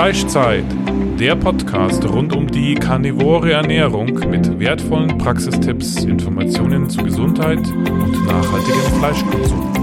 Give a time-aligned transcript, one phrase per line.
[0.00, 0.64] Fleischzeit,
[1.18, 8.80] der Podcast rund um die karnivore Ernährung mit wertvollen Praxistipps, Informationen zu Gesundheit und nachhaltigem
[8.98, 9.74] Fleischkonsum.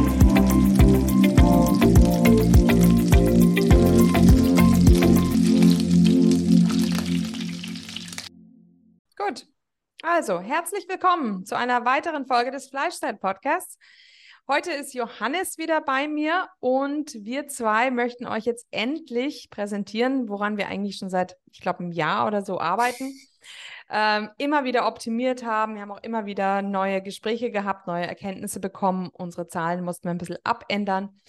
[9.18, 9.46] Gut,
[10.02, 13.78] also herzlich willkommen zu einer weiteren Folge des Fleischzeit-Podcasts.
[14.50, 20.56] Heute ist Johannes wieder bei mir und wir zwei möchten euch jetzt endlich präsentieren, woran
[20.56, 23.14] wir eigentlich schon seit, ich glaube, einem Jahr oder so arbeiten.
[23.90, 25.76] Ähm, immer wieder optimiert haben.
[25.76, 29.10] Wir haben auch immer wieder neue Gespräche gehabt, neue Erkenntnisse bekommen.
[29.12, 31.20] Unsere Zahlen mussten wir ein bisschen abändern.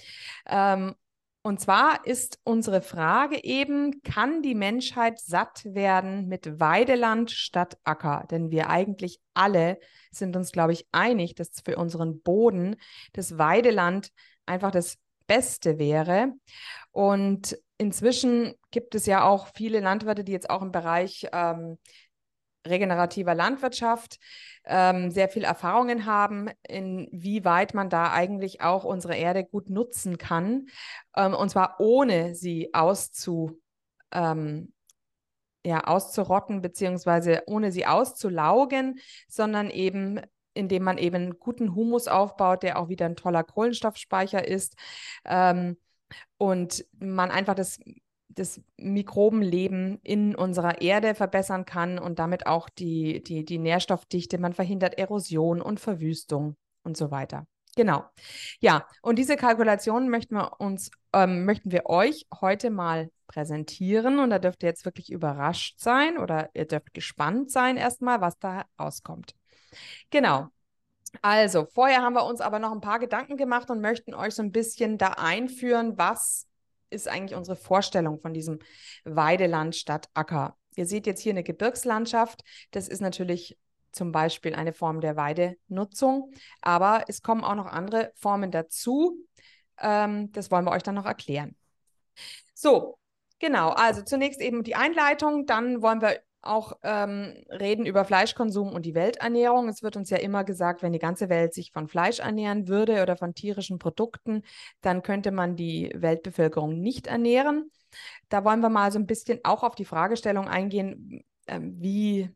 [0.47, 0.95] Ähm,
[1.43, 8.27] und zwar ist unsere Frage eben, kann die Menschheit satt werden mit Weideland statt Acker?
[8.31, 9.79] Denn wir eigentlich alle
[10.11, 12.77] sind uns, glaube ich, einig, dass für unseren Boden
[13.13, 14.11] das Weideland
[14.47, 16.33] einfach das Beste wäre.
[16.91, 21.79] Und inzwischen gibt es ja auch viele Landwirte, die jetzt auch im Bereich ähm,
[22.69, 24.19] regenerativer Landwirtschaft
[24.65, 30.67] ähm, sehr viel Erfahrungen haben, inwieweit man da eigentlich auch unsere Erde gut nutzen kann,
[31.17, 33.61] ähm, und zwar ohne sie auszu,
[34.13, 34.73] ähm,
[35.65, 40.21] ja, auszurotten, beziehungsweise ohne sie auszulaugen, sondern eben
[40.55, 44.75] indem man eben guten Humus aufbaut, der auch wieder ein toller Kohlenstoffspeicher ist
[45.25, 45.77] ähm,
[46.37, 47.79] und man einfach das
[48.39, 54.39] das Mikrobenleben in unserer Erde verbessern kann und damit auch die, die, die Nährstoffdichte.
[54.39, 57.47] Man verhindert Erosion und Verwüstung und so weiter.
[57.77, 58.05] Genau.
[58.61, 64.19] Ja, und diese Kalkulation möchten wir uns, ähm, möchten wir euch heute mal präsentieren.
[64.19, 68.37] Und da dürft ihr jetzt wirklich überrascht sein oder ihr dürft gespannt sein erstmal, was
[68.41, 69.37] da rauskommt.
[70.11, 70.49] Genau.
[71.23, 74.43] Also, vorher haben wir uns aber noch ein paar Gedanken gemacht und möchten euch so
[74.43, 76.48] ein bisschen da einführen, was
[76.91, 78.59] ist eigentlich unsere Vorstellung von diesem
[79.05, 80.57] Weideland statt Acker.
[80.77, 82.43] Ihr seht jetzt hier eine Gebirgslandschaft.
[82.71, 83.59] Das ist natürlich
[83.93, 89.17] zum Beispiel eine Form der Weidenutzung, aber es kommen auch noch andere Formen dazu.
[89.81, 91.57] Ähm, das wollen wir euch dann noch erklären.
[92.55, 92.99] So,
[93.39, 93.71] genau.
[93.71, 98.95] Also zunächst eben die Einleitung, dann wollen wir auch ähm, reden über Fleischkonsum und die
[98.95, 99.69] Welternährung.
[99.69, 103.03] Es wird uns ja immer gesagt, wenn die ganze Welt sich von Fleisch ernähren würde
[103.03, 104.43] oder von tierischen Produkten,
[104.81, 107.71] dann könnte man die Weltbevölkerung nicht ernähren.
[108.29, 112.31] Da wollen wir mal so ein bisschen auch auf die Fragestellung eingehen, äh, wie,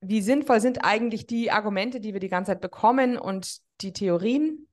[0.00, 4.66] wie sinnvoll sind eigentlich die Argumente, die wir die ganze Zeit bekommen und die Theorien.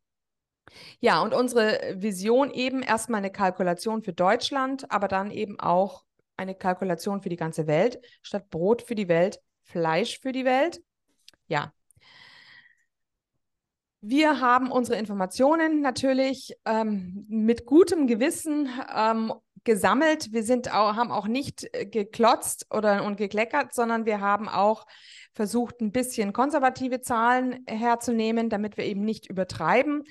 [1.00, 6.03] Ja, und unsere Vision eben erstmal eine Kalkulation für Deutschland, aber dann eben auch
[6.37, 10.81] eine Kalkulation für die ganze Welt, statt Brot für die Welt, Fleisch für die Welt.
[11.47, 11.73] Ja.
[13.99, 19.33] Wir haben unsere Informationen natürlich ähm, mit gutem Gewissen ähm,
[19.63, 20.31] gesammelt.
[20.31, 24.85] Wir sind auch, haben auch nicht äh, geklotzt oder und gekleckert, sondern wir haben auch
[25.33, 30.03] versucht, ein bisschen konservative Zahlen herzunehmen, damit wir eben nicht übertreiben.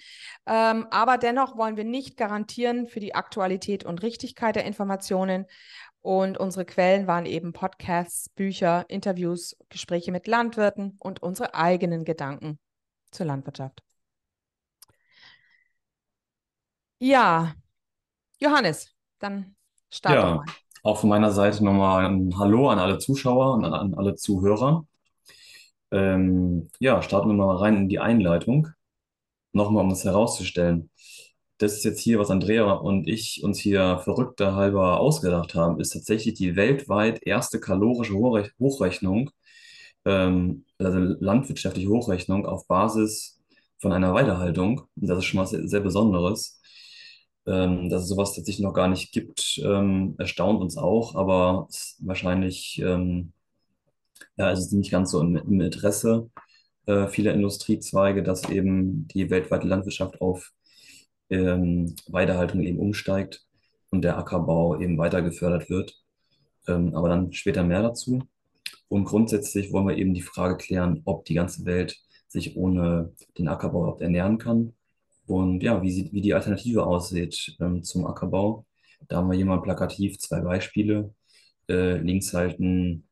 [0.47, 5.47] Ähm, aber dennoch wollen wir nicht garantieren für die Aktualität und Richtigkeit der Informationen.
[6.03, 12.59] Und unsere Quellen waren eben Podcasts, Bücher, Interviews, Gespräche mit Landwirten und unsere eigenen Gedanken
[13.11, 13.83] zur Landwirtschaft.
[16.99, 17.55] Ja,
[18.39, 19.57] Johannes, dann
[19.91, 20.45] starte ja, mal.
[20.83, 24.87] Auch von meiner Seite nochmal ein Hallo an alle Zuschauer und an alle Zuhörer.
[25.91, 28.69] Ähm, ja, starten wir mal rein in die Einleitung.
[29.53, 30.91] Nochmal, um das herauszustellen
[31.59, 35.91] das ist jetzt hier, was Andrea und ich uns hier verrückter halber ausgedacht haben, ist
[35.91, 39.31] tatsächlich die weltweit erste kalorische Hochrechnung,
[40.05, 43.41] ähm, also landwirtschaftliche Hochrechnung auf Basis
[43.79, 44.83] von einer Weidehaltung.
[44.97, 46.61] Das ist schon mal sehr, sehr Besonderes.
[47.47, 51.69] Ähm, dass es sowas tatsächlich noch gar nicht gibt, ähm, erstaunt uns auch, aber
[52.01, 53.33] wahrscheinlich ähm,
[54.37, 56.29] ja, ist es nicht ganz so im, im Interesse
[56.87, 60.53] äh, vieler Industriezweige, dass eben die weltweite Landwirtschaft auf
[61.31, 63.45] ähm, Weidehaltung eben umsteigt
[63.91, 65.95] und der Ackerbau eben weiter gefördert wird.
[66.69, 68.23] Ähm, aber dann später mehr dazu.
[68.89, 71.97] Und grundsätzlich wollen wir eben die Frage klären, ob die ganze Welt
[72.29, 74.75] sich ohne den Ackerbau überhaupt ernähren kann
[75.27, 78.65] und ja, wie, sie, wie die Alternative aussieht ähm, zum Ackerbau.
[79.09, 81.15] Da haben wir hier mal plakativ zwei Beispiele.
[81.69, 83.05] Äh, links halt ein,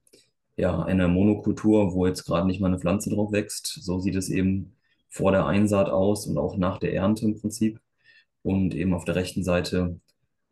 [0.57, 3.67] ja, eine Monokultur, wo jetzt gerade nicht mal eine Pflanze drauf wächst.
[3.83, 4.77] So sieht es eben
[5.09, 7.81] vor der Einsaat aus und auch nach der Ernte im Prinzip
[8.45, 10.01] und eben auf der rechten Seite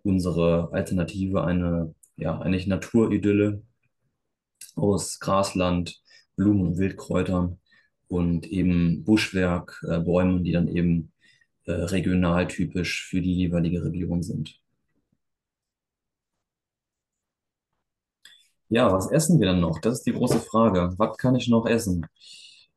[0.02, 3.62] unsere Alternative, eine, ja, eigentlich Naturidylle
[4.76, 6.02] aus Grasland,
[6.36, 7.60] Blumen und Wildkräutern
[8.08, 11.12] und eben Buschwerk, äh, Bäumen, die dann eben
[11.66, 14.58] äh, regional typisch für die jeweilige Region sind.
[18.68, 19.80] Ja, was essen wir denn noch?
[19.80, 20.94] Das ist die große Frage.
[20.96, 22.06] Was kann ich noch essen?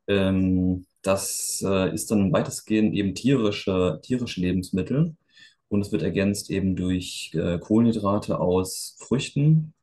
[0.07, 5.15] Ähm, das äh, ist dann weitestgehend eben tierische, tierische Lebensmittel
[5.67, 9.73] und es wird ergänzt eben durch äh, Kohlenhydrate aus Früchten,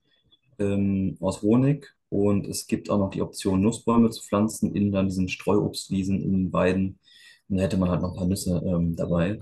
[0.59, 5.09] ähm, aus Honig und es gibt auch noch die Option, Nussbäume zu pflanzen in dann
[5.09, 6.99] diesen Streuobstwiesen in den Weiden.
[7.49, 9.41] Und da hätte man halt noch ein paar Nüsse ähm, dabei.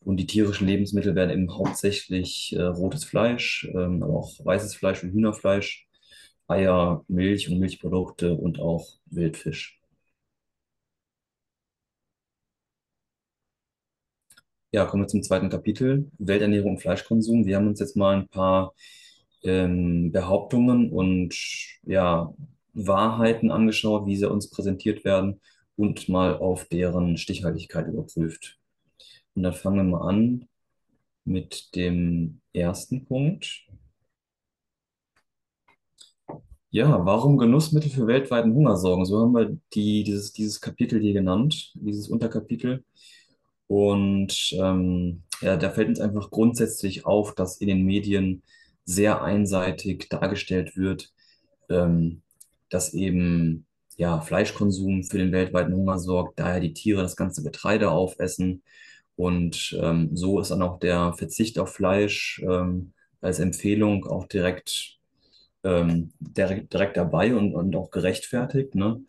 [0.00, 5.04] Und die tierischen Lebensmittel werden eben hauptsächlich äh, rotes Fleisch, ähm, aber auch weißes Fleisch
[5.04, 5.86] und Hühnerfleisch,
[6.48, 9.81] Eier, Milch und Milchprodukte und auch Wildfisch.
[14.74, 17.44] Ja, kommen wir zum zweiten Kapitel, Welternährung und Fleischkonsum.
[17.44, 18.74] Wir haben uns jetzt mal ein paar
[19.42, 21.34] ähm, Behauptungen und
[21.82, 22.32] ja,
[22.72, 25.42] Wahrheiten angeschaut, wie sie uns präsentiert werden
[25.76, 28.58] und mal auf deren Stichhaltigkeit überprüft.
[29.34, 30.48] Und dann fangen wir mal an
[31.26, 33.66] mit dem ersten Punkt.
[36.70, 39.04] Ja, warum Genussmittel für weltweiten Hunger sorgen?
[39.04, 42.82] So haben wir die, dieses, dieses Kapitel hier genannt, dieses Unterkapitel.
[43.72, 48.42] Und ähm, ja, da fällt uns einfach grundsätzlich auf, dass in den Medien
[48.84, 51.10] sehr einseitig dargestellt wird,
[51.70, 52.20] ähm,
[52.68, 53.64] dass eben
[53.96, 58.62] ja, Fleischkonsum für den weltweiten Hunger sorgt, daher die Tiere das ganze Getreide aufessen.
[59.16, 62.92] Und ähm, so ist dann auch der Verzicht auf Fleisch ähm,
[63.22, 64.98] als Empfehlung auch direkt,
[65.64, 68.74] ähm, direkt, direkt dabei und, und auch gerechtfertigt.
[68.74, 69.00] Ne?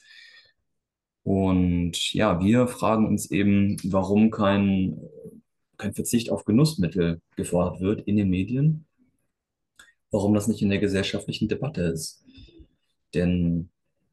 [1.24, 5.00] Und ja, wir fragen uns eben, warum kein,
[5.78, 8.86] kein Verzicht auf Genussmittel gefordert wird in den Medien,
[10.12, 12.24] warum das nicht in der gesellschaftlichen Debatte ist.
[13.14, 13.70] Denn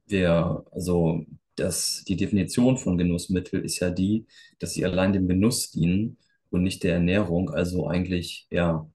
[0.06, 1.24] wir, also
[1.56, 4.26] das, die Definition von Genussmittel ist ja die,
[4.58, 6.16] dass sie allein dem Genuss dienen
[6.50, 7.50] und nicht der Ernährung.
[7.50, 8.88] Also eigentlich, ja,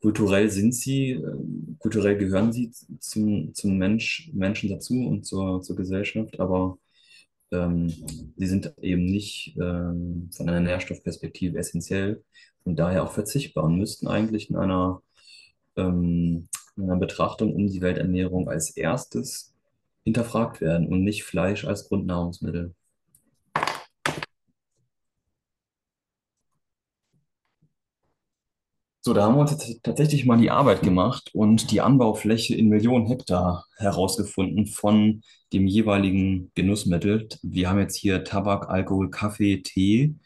[0.00, 1.20] kulturell sind sie,
[1.80, 2.70] kulturell gehören sie
[3.00, 6.78] zum, zum Mensch, Menschen dazu und zur, zur Gesellschaft, aber
[7.52, 7.88] ähm,
[8.36, 12.22] sie sind eben nicht ähm, von einer Nährstoffperspektive essentiell
[12.64, 15.02] und daher auch verzichtbar und müssten eigentlich in einer,
[15.76, 19.54] ähm, in einer Betrachtung um die Welternährung als erstes
[20.04, 22.74] hinterfragt werden und nicht Fleisch als Grundnahrungsmittel.
[29.06, 32.68] So, da haben wir uns jetzt tatsächlich mal die Arbeit gemacht und die Anbaufläche in
[32.68, 35.22] Millionen Hektar herausgefunden von
[35.52, 37.28] dem jeweiligen Genussmittel.
[37.40, 40.16] Wir haben jetzt hier Tabak, Alkohol, Kaffee, Tee,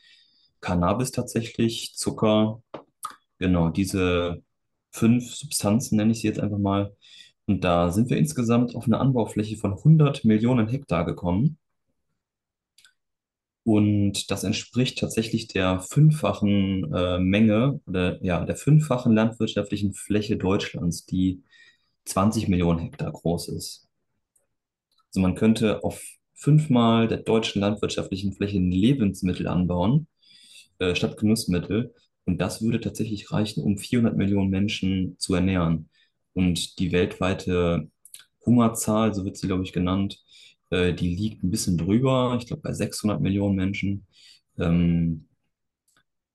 [0.62, 2.62] Cannabis tatsächlich, Zucker,
[3.38, 4.42] genau, diese
[4.92, 6.96] fünf Substanzen nenne ich sie jetzt einfach mal.
[7.46, 11.58] Und da sind wir insgesamt auf eine Anbaufläche von 100 Millionen Hektar gekommen.
[13.64, 21.04] Und das entspricht tatsächlich der fünffachen äh, Menge oder ja, der fünffachen landwirtschaftlichen Fläche Deutschlands,
[21.04, 21.42] die
[22.06, 23.88] 20 Millionen Hektar groß ist.
[25.08, 26.02] Also man könnte auf
[26.34, 30.08] fünfmal der deutschen landwirtschaftlichen Fläche Lebensmittel anbauen,
[30.78, 31.94] äh, statt Genussmittel.
[32.24, 35.90] Und das würde tatsächlich reichen, um 400 Millionen Menschen zu ernähren.
[36.32, 37.90] Und die weltweite
[38.46, 40.22] Hungerzahl, so wird sie, glaube ich, genannt,
[40.70, 44.06] äh, die liegt ein bisschen drüber, ich glaube bei 600 Millionen Menschen.
[44.58, 45.28] Ähm,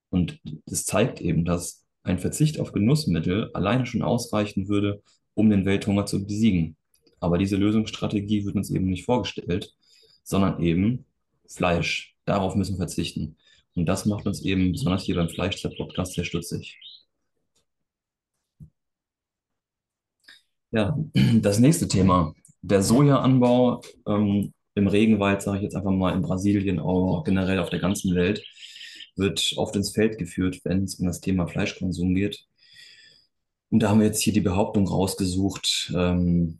[0.09, 5.01] und das zeigt eben, dass ein Verzicht auf Genussmittel alleine schon ausreichen würde,
[5.33, 6.77] um den Welthunger zu besiegen.
[7.19, 9.73] Aber diese Lösungsstrategie wird uns eben nicht vorgestellt,
[10.23, 11.05] sondern eben
[11.47, 12.15] Fleisch.
[12.25, 13.37] Darauf müssen wir verzichten.
[13.75, 16.77] Und das macht uns eben besonders hier beim Fleischzeit-Podcast sehr stutzig.
[20.71, 20.97] Ja,
[21.41, 22.33] das nächste Thema.
[22.67, 27.69] Der Sojaanbau ähm, im Regenwald, sage ich jetzt einfach mal in Brasilien, aber generell auf
[27.69, 28.43] der ganzen Welt,
[29.15, 32.43] wird oft ins Feld geführt, wenn es um das Thema Fleischkonsum geht.
[33.69, 36.59] Und da haben wir jetzt hier die Behauptung rausgesucht, ähm,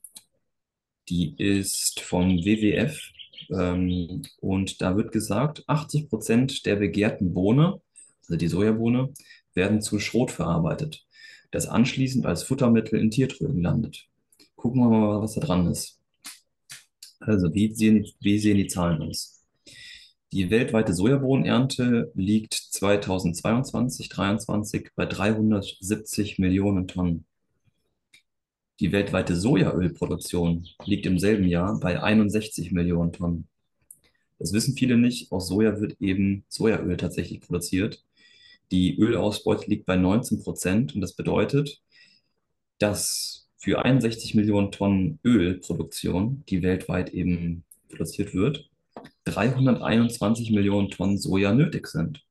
[1.10, 3.10] die ist vom WWF.
[3.50, 7.82] Ähm, und da wird gesagt, 80 Prozent der begehrten Bohne,
[8.28, 9.12] also die Sojabohne,
[9.56, 11.04] werden zu Schrot verarbeitet,
[11.50, 14.08] das anschließend als Futtermittel in Tiertrögen landet.
[14.56, 15.95] Gucken wir mal, was da dran ist.
[17.25, 19.44] Also, wie sehen, wie sehen die Zahlen aus?
[20.32, 27.25] Die weltweite Sojabohnenernte liegt 2022, 2023 bei 370 Millionen Tonnen.
[28.79, 33.48] Die weltweite Sojaölproduktion liegt im selben Jahr bei 61 Millionen Tonnen.
[34.38, 35.32] Das wissen viele nicht.
[35.32, 38.03] Aus Soja wird eben Sojaöl tatsächlich produziert.
[38.72, 41.82] Die Ölausbeute liegt bei 19 Prozent und das bedeutet,
[42.77, 48.70] dass für 61 Millionen Tonnen Ölproduktion, die weltweit eben produziert wird,
[49.24, 52.24] 321 Millionen Tonnen Soja nötig sind.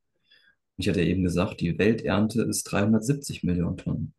[0.77, 4.15] Ich hatte eben gesagt, die Welternte ist 370 Millionen Tonnen.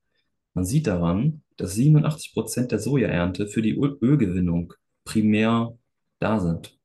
[0.53, 4.73] Man sieht daran, dass 87 Prozent der Sojaernte für die Öl Ölgewinnung
[5.05, 5.77] primär
[6.19, 6.77] da sind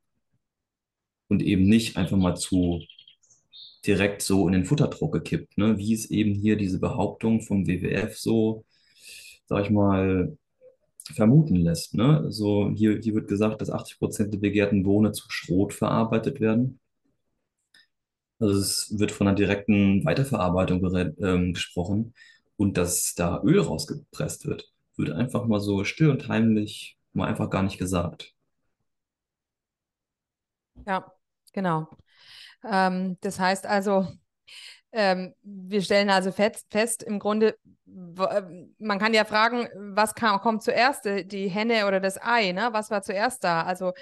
[1.27, 2.83] und eben nicht einfach mal zu
[3.85, 5.77] direkt so in den Futterdruck gekippt, ne?
[5.77, 8.65] Wie es eben hier diese Behauptung vom WWF so,
[9.51, 10.39] sag ich mal,
[11.15, 11.95] vermuten lässt.
[11.95, 12.27] Ne?
[12.31, 16.81] So, hier, hier wird gesagt, dass 80 Prozent der begehrten Bohne zu Schrot verarbeitet werden.
[18.39, 20.83] Also es wird von einer direkten Weiterverarbeitung
[21.21, 22.15] ähm, gesprochen
[22.57, 27.51] und dass da Öl rausgepresst wird, wird einfach mal so still und heimlich mal einfach
[27.51, 28.35] gar nicht gesagt.
[30.87, 31.13] Ja,
[31.53, 31.89] genau.
[32.65, 34.09] Ähm, das heißt also,
[34.93, 37.57] ähm, wir stellen also fest, im Grunde,
[37.87, 42.53] ähm, man kann ja fragen, was kam, kommt zuerst, die die Henne oder das Ei,
[42.53, 42.69] ne?
[42.73, 43.63] Was war zuerst da?
[43.63, 43.93] Also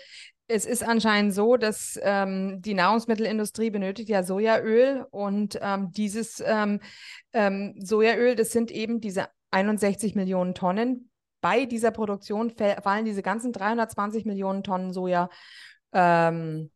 [0.48, 6.80] es ist anscheinend so, dass ähm, die Nahrungsmittelindustrie benötigt ja Sojaöl und ähm, dieses ähm,
[7.34, 11.10] ähm, Sojaöl, das sind eben diese 61 Millionen Tonnen.
[11.40, 15.28] Bei dieser Produktion fallen diese ganzen 320 Millionen Tonnen Soja
[15.92, 16.70] ähm,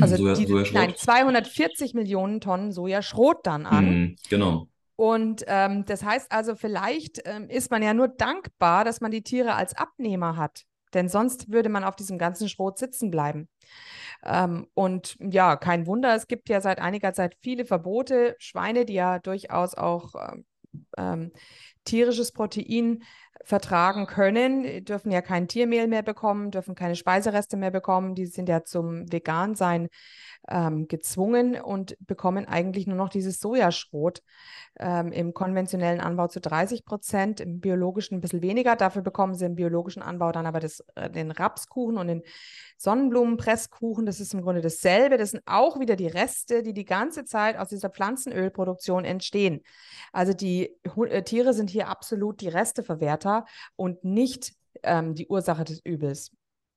[0.00, 0.74] also Soja, diese, Sojaschrot.
[0.74, 3.84] nein, 240 Millionen Tonnen Sojaschrot dann an.
[3.84, 4.68] Mhm, genau.
[4.96, 9.22] Und ähm, das heißt also, vielleicht ähm, ist man ja nur dankbar, dass man die
[9.22, 10.64] Tiere als Abnehmer hat.
[10.92, 13.48] Denn sonst würde man auf diesem ganzen Schrot sitzen bleiben.
[14.24, 18.36] Ähm, und ja, kein Wunder, es gibt ja seit einiger Zeit viele Verbote.
[18.38, 20.44] Schweine, die ja durchaus auch ähm,
[20.98, 21.32] ähm,
[21.84, 23.02] tierisches Protein
[23.44, 28.14] vertragen können, dürfen ja kein Tiermehl mehr bekommen, dürfen keine Speisereste mehr bekommen.
[28.14, 29.88] Die sind ja zum Vegansein
[30.48, 34.22] ähm, gezwungen und bekommen eigentlich nur noch dieses Sojaschrot
[34.78, 38.76] ähm, im konventionellen Anbau zu 30 Prozent, im biologischen ein bisschen weniger.
[38.76, 42.22] Dafür bekommen sie im biologischen Anbau dann aber das, äh, den Rapskuchen und den
[42.76, 44.06] Sonnenblumenpresskuchen.
[44.06, 45.18] Das ist im Grunde dasselbe.
[45.18, 49.62] Das sind auch wieder die Reste, die die ganze Zeit aus dieser Pflanzenölproduktion entstehen.
[50.12, 50.76] Also die
[51.08, 53.29] äh, Tiere sind hier absolut die Resteverwerter
[53.76, 56.30] und nicht ähm, die Ursache des Übels.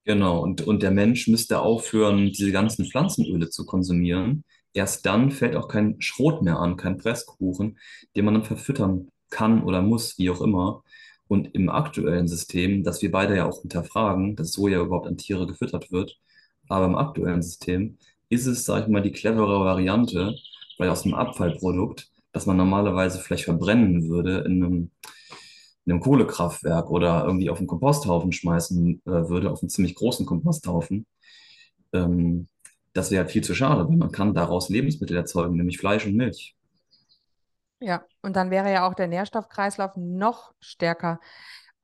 [0.06, 4.44] Genau, und, und der Mensch müsste aufhören, diese ganzen Pflanzenöle zu konsumieren.
[4.74, 7.78] Erst dann fällt auch kein Schrot mehr an, kein Presskuchen,
[8.16, 10.84] den man dann verfüttern kann oder muss, wie auch immer.
[11.28, 15.48] Und im aktuellen System, das wir beide ja auch hinterfragen, dass Soja überhaupt an Tiere
[15.48, 16.20] gefüttert wird,
[16.68, 17.98] aber im aktuellen System
[18.30, 20.36] ist es, sag ich mal, die clevere Variante,
[20.78, 24.92] weil aus dem Abfallprodukt, das man normalerweise vielleicht verbrennen würde in einem
[25.23, 25.23] in
[25.86, 31.06] einem Kohlekraftwerk oder irgendwie auf einen Komposthaufen schmeißen äh, würde, auf einen ziemlich großen Komposthaufen,
[31.94, 32.48] ähm,
[32.94, 36.56] das wäre viel zu schade, weil man kann daraus Lebensmittel erzeugen, nämlich Fleisch und Milch.
[37.80, 41.20] Ja, und dann wäre ja auch der Nährstoffkreislauf noch stärker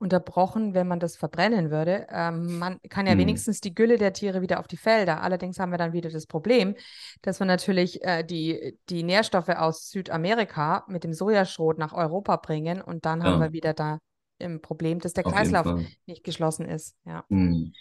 [0.00, 2.06] unterbrochen, wenn man das verbrennen würde.
[2.10, 3.18] Ähm, man kann ja Hm.
[3.18, 5.22] wenigstens die Gülle der Tiere wieder auf die Felder.
[5.22, 6.74] Allerdings haben wir dann wieder das Problem,
[7.22, 12.80] dass wir natürlich äh, die, die Nährstoffe aus Südamerika mit dem Sojaschrot nach Europa bringen
[12.80, 13.46] und dann haben Ja.
[13.46, 13.98] wir wieder da
[14.40, 15.66] ein Problem, dass der Auf Kreislauf
[16.06, 16.96] nicht geschlossen ist.
[17.04, 17.72] Ja, Hm.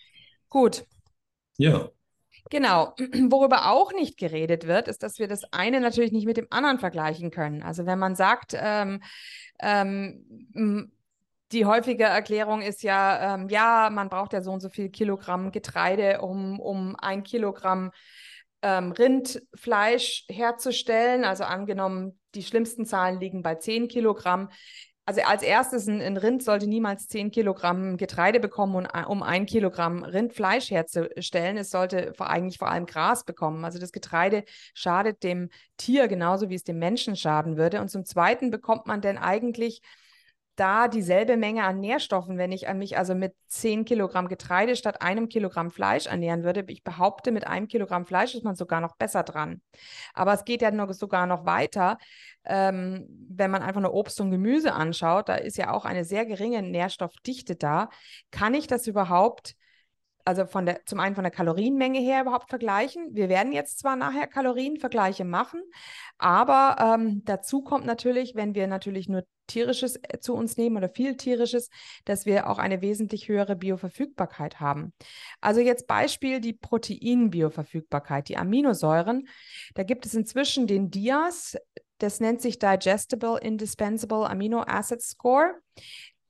[0.50, 0.86] gut.
[1.58, 1.92] Ja,
[2.50, 2.94] Genau.
[3.30, 6.80] Worüber auch nicht geredet wird, ist, dass wir das eine natürlich nicht mit dem anderen
[6.80, 7.62] vergleichen können.
[7.64, 9.02] Also wenn man sagt, ähm,
[9.60, 10.92] ähm,
[11.52, 15.52] die häufige Erklärung ist ja, ähm, ja, man braucht ja so und so viel Kilogramm
[15.52, 17.92] Getreide, um, um ein Kilogramm
[18.62, 21.24] ähm, Rindfleisch herzustellen.
[21.24, 24.50] Also angenommen, die schlimmsten Zahlen liegen bei 10 Kilogramm.
[25.06, 29.48] Also als erstes, ein, ein Rind sollte niemals 10 Kilogramm Getreide bekommen, um, um ein
[29.48, 31.58] Kilogramm Rindfleisch herzustellen.
[31.58, 33.66] Es sollte vor, eigentlich vor allem Gras bekommen.
[33.66, 34.44] Also das Getreide
[34.76, 37.82] schadet dem Tier genauso, wie es dem Menschen schaden würde.
[37.82, 39.82] Und zum Zweiten bekommt man denn eigentlich
[40.60, 45.30] da dieselbe Menge an Nährstoffen, wenn ich mich also mit 10 Kilogramm Getreide statt einem
[45.30, 46.66] Kilogramm Fleisch ernähren würde.
[46.68, 49.62] Ich behaupte, mit einem Kilogramm Fleisch ist man sogar noch besser dran.
[50.14, 51.98] Aber es geht ja noch, sogar noch weiter.
[52.44, 56.26] Ähm, wenn man einfach nur Obst und Gemüse anschaut, da ist ja auch eine sehr
[56.26, 57.90] geringe Nährstoffdichte da.
[58.32, 59.56] Kann ich das überhaupt,
[60.30, 63.10] also von der, zum einen von der Kalorienmenge her überhaupt vergleichen?
[63.16, 65.64] Wir werden jetzt zwar nachher Kalorienvergleiche machen,
[66.20, 70.88] aber ähm, dazu kommt natürlich, wenn wir natürlich nur tierisches äh, zu uns nehmen oder
[70.88, 71.70] viel tierisches,
[72.06, 74.94] dass wir auch eine wesentlich höhere Bioverfügbarkeit haben.
[75.42, 79.28] Also jetzt Beispiel die Proteinbioverfügbarkeit, die Aminosäuren.
[79.74, 81.58] Da gibt es inzwischen den DIAS,
[81.98, 85.56] das nennt sich Digestible Indispensable Amino Acid Score,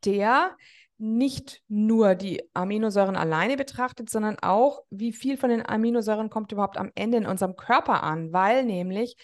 [0.06, 0.56] der
[1.00, 6.78] nicht nur die Aminosäuren alleine betrachtet, sondern auch, wie viel von den Aminosäuren kommt überhaupt
[6.78, 9.16] am Ende in unserem Körper an, weil nämlich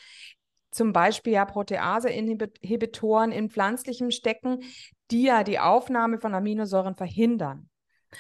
[0.72, 4.64] zum Beispiel ja Protease-Inhibitoren in pflanzlichem stecken,
[5.12, 7.70] die ja die Aufnahme von Aminosäuren verhindern.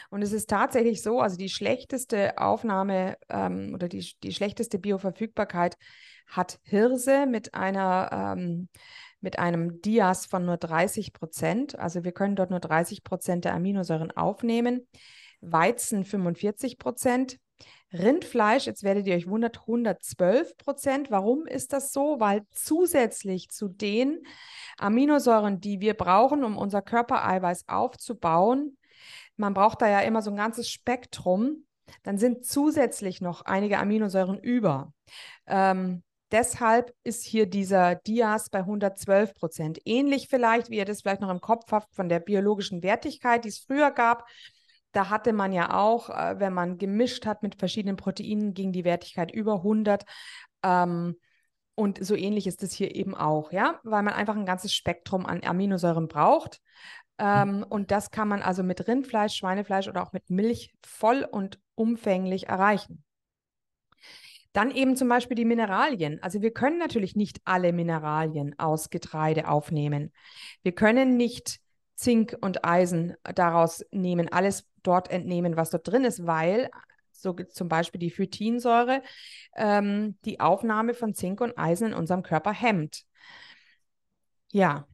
[0.10, 5.78] Und es ist tatsächlich so, also die schlechteste Aufnahme ähm, oder die, die schlechteste Bioverfügbarkeit
[6.28, 8.70] hat Hirse mit einer, ähm,
[9.26, 11.80] mit einem Dias von nur 30 Prozent.
[11.80, 14.88] Also wir können dort nur 30 Prozent der Aminosäuren aufnehmen.
[15.42, 17.40] Weizen 45 Prozent.
[17.92, 21.10] Rindfleisch, jetzt werdet ihr euch wundert, 112 Prozent.
[21.10, 22.20] Warum ist das so?
[22.20, 24.22] Weil zusätzlich zu den
[24.78, 28.78] Aminosäuren, die wir brauchen, um unser Körpereiweiß aufzubauen,
[29.38, 31.66] man braucht da ja immer so ein ganzes Spektrum,
[32.04, 34.94] dann sind zusätzlich noch einige Aminosäuren über.
[35.48, 36.04] Ähm,
[36.36, 39.80] deshalb ist hier dieser Dias bei 112 Prozent.
[39.86, 43.50] Ähnlich vielleicht, wie ihr das vielleicht noch im Kopf habt von der biologischen Wertigkeit, die
[43.50, 44.28] es früher gab.
[44.92, 48.84] Da hatte man ja auch, äh, wenn man gemischt hat mit verschiedenen Proteinen, ging die
[48.84, 50.04] Wertigkeit über 100.
[50.62, 51.16] Ähm,
[51.74, 55.26] und so ähnlich ist es hier eben auch, ja, weil man einfach ein ganzes Spektrum
[55.26, 56.60] an Aminosäuren braucht.
[57.18, 61.60] Ähm, und das kann man also mit Rindfleisch, Schweinefleisch oder auch mit Milch voll und
[61.76, 63.05] umfänglich erreichen.
[64.56, 66.24] Dann eben zum Beispiel die Mineralien.
[66.24, 70.14] Also wir können natürlich nicht alle Mineralien aus Getreide aufnehmen.
[70.64, 71.60] Wir können nicht
[71.96, 76.70] Zink und Eisen daraus nehmen, alles dort entnehmen, was dort drin ist, weil
[77.12, 79.02] so zum Beispiel die Phytinsäure
[79.58, 83.04] ähm, die Aufnahme von Zink und Eisen in unserem Körper hemmt.
[84.54, 84.88] Ja,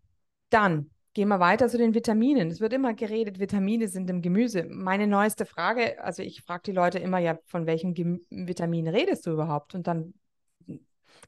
[0.49, 2.49] dann Gehen wir weiter zu den Vitaminen.
[2.49, 4.63] Es wird immer geredet, Vitamine sind im Gemüse.
[4.69, 9.25] Meine neueste Frage, also ich frage die Leute immer, ja, von welchem Gem Vitamin redest
[9.25, 9.75] du überhaupt?
[9.75, 10.13] Und dann,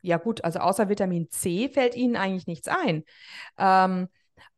[0.02, 3.04] ja gut, also außer Vitamin C fällt ihnen eigentlich nichts ein.
[3.58, 4.08] Ähm,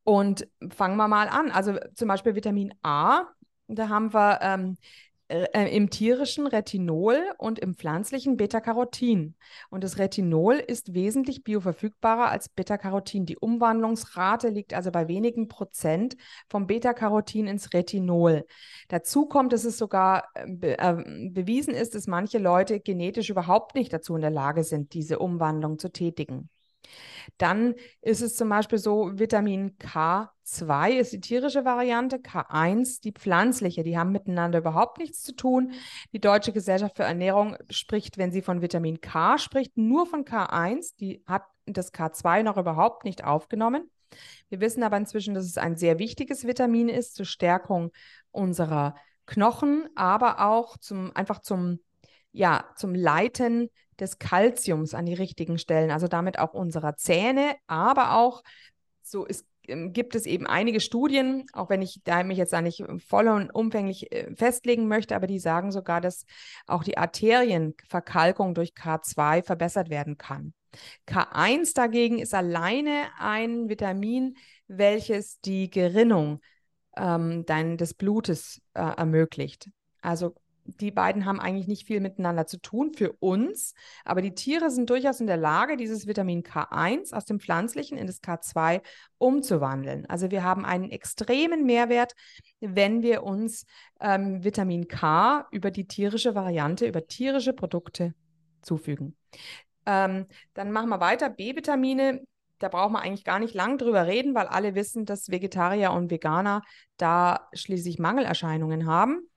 [0.03, 1.49] und fangen wir mal an.
[1.49, 3.23] Also zum Beispiel Vitamin A,
[3.67, 4.77] da haben wir ähm,
[5.27, 9.35] äh, äh, im tierischen Retinol und im pflanzlichen Beta-Carotin.
[9.71, 13.25] Und das Retinol ist wesentlich bioverfügbarer als Beta-Carotin.
[13.25, 16.15] Die Umwandlungsrate liegt also bei wenigen Prozent
[16.47, 18.45] vom Beta-Carotin ins Retinol.
[18.87, 23.73] Dazu kommt, dass es sogar äh, be äh, bewiesen ist, dass manche Leute genetisch überhaupt
[23.73, 26.49] nicht dazu in der Lage sind, diese Umwandlung zu tätigen.
[27.37, 33.83] Dann ist es zum Beispiel so, Vitamin K2 ist die tierische Variante, K1 die pflanzliche.
[33.83, 35.73] Die haben miteinander überhaupt nichts zu tun.
[36.13, 40.95] Die Deutsche Gesellschaft für Ernährung spricht, wenn sie von Vitamin K spricht, nur von K1.
[40.99, 43.89] Die hat das K2 noch überhaupt nicht aufgenommen.
[44.49, 47.91] Wir wissen aber inzwischen, dass es ein sehr wichtiges Vitamin ist zur Stärkung
[48.31, 51.79] unserer Knochen, aber auch zum einfach zum
[52.35, 58.17] ja, zum Leiten des Kalziums an die richtigen Stellen, also damit auch unserer Zähne, aber
[58.17, 58.43] auch
[59.01, 62.61] so ist ähm, gibt es eben einige Studien, auch wenn ich da mich jetzt da
[62.61, 66.25] nicht voll und umfänglich äh, festlegen möchte, aber die sagen sogar, dass
[66.67, 70.53] auch die Arterienverkalkung durch K2 verbessert werden kann.
[71.07, 74.35] K1 dagegen ist alleine ein Vitamin,
[74.67, 76.41] welches die Gerinnung
[76.97, 79.69] ähm, dein, des Blutes äh, ermöglicht.
[80.01, 83.73] Also die beiden haben eigentlich nicht viel miteinander zu tun für uns,
[84.03, 88.07] aber die Tiere sind durchaus in der Lage, dieses Vitamin K1 aus dem pflanzlichen in
[88.07, 88.81] das K2
[89.17, 90.05] umzuwandeln.
[90.07, 92.15] Also wir haben einen extremen Mehrwert,
[92.59, 93.65] wenn wir uns
[93.99, 98.13] ähm, Vitamin K über die tierische Variante, über tierische Produkte
[98.61, 99.15] zufügen.
[99.85, 100.25] Ähm,
[100.55, 101.29] dann machen wir weiter.
[101.29, 102.25] B-Vitamine,
[102.57, 106.09] da braucht man eigentlich gar nicht lang drüber reden, weil alle wissen, dass Vegetarier und
[106.09, 106.63] Veganer
[106.97, 109.29] da schließlich Mangelerscheinungen haben.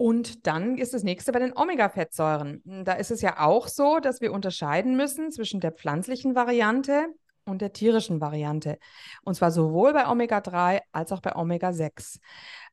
[0.00, 2.62] Und dann ist das nächste bei den Omega-Fettsäuren.
[2.86, 7.04] Da ist es ja auch so, dass wir unterscheiden müssen zwischen der pflanzlichen Variante
[7.44, 8.78] und der tierischen Variante.
[9.24, 12.18] Und zwar sowohl bei Omega-3 als auch bei Omega-6.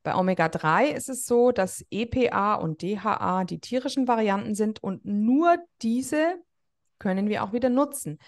[0.03, 5.57] Bei Omega-3 ist es so, dass EPA und DHA die tierischen Varianten sind und nur
[5.81, 6.35] diese
[6.99, 8.19] können wir auch wieder nutzen.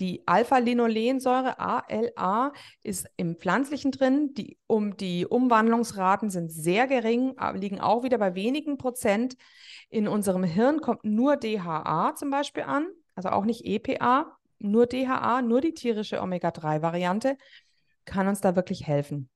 [0.00, 4.34] Die Alpha-Linolensäure ALA ist im Pflanzlichen drin.
[4.34, 9.36] Die, um, die Umwandlungsraten sind sehr gering, liegen auch wieder bei wenigen Prozent.
[9.88, 15.42] In unserem Hirn kommt nur DHA zum Beispiel an, also auch nicht EPA, nur DHA,
[15.42, 17.36] nur die tierische Omega-3-Variante
[18.04, 19.28] kann uns da wirklich helfen.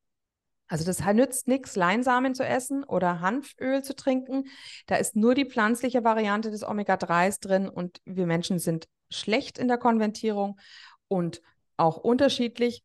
[0.70, 4.44] Also das nützt nichts, Leinsamen zu essen oder Hanföl zu trinken.
[4.86, 9.66] Da ist nur die pflanzliche Variante des Omega-3s drin und wir Menschen sind schlecht in
[9.66, 10.60] der Konventierung
[11.08, 11.42] und
[11.76, 12.84] auch unterschiedlich.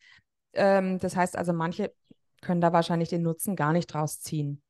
[0.53, 1.93] Ähm, das heißt also, manche
[2.41, 4.63] können da wahrscheinlich den Nutzen gar nicht draus ziehen.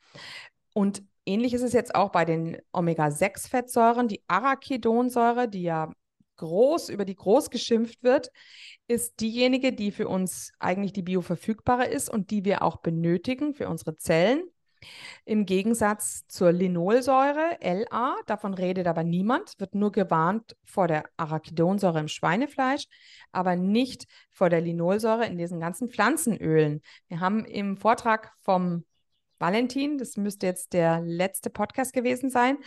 [0.74, 4.10] Und ähnlich ist es jetzt auch bei den Omega-6-Fettsäuren.
[4.10, 5.90] Die Arachidonsäure, die ja
[6.38, 8.32] groß, über die groß geschimpft wird,
[8.88, 13.70] ist diejenige, die für uns eigentlich die bioverfügbare ist und die wir auch benötigen für
[13.70, 14.44] unsere Zellen.
[15.26, 22.00] Im Gegensatz zur Linolsäure, LA, davon redet aber niemand, wird nur gewarnt vor der Arachidonsäure
[22.00, 22.86] im Schweinefleisch,
[23.32, 26.82] aber nicht vor der Linolsäure in diesen ganzen Pflanzenölen.
[27.08, 28.86] Wir haben im Vortrag vom
[29.40, 32.58] Valentin, das müsste jetzt der letzte Podcast gewesen sein,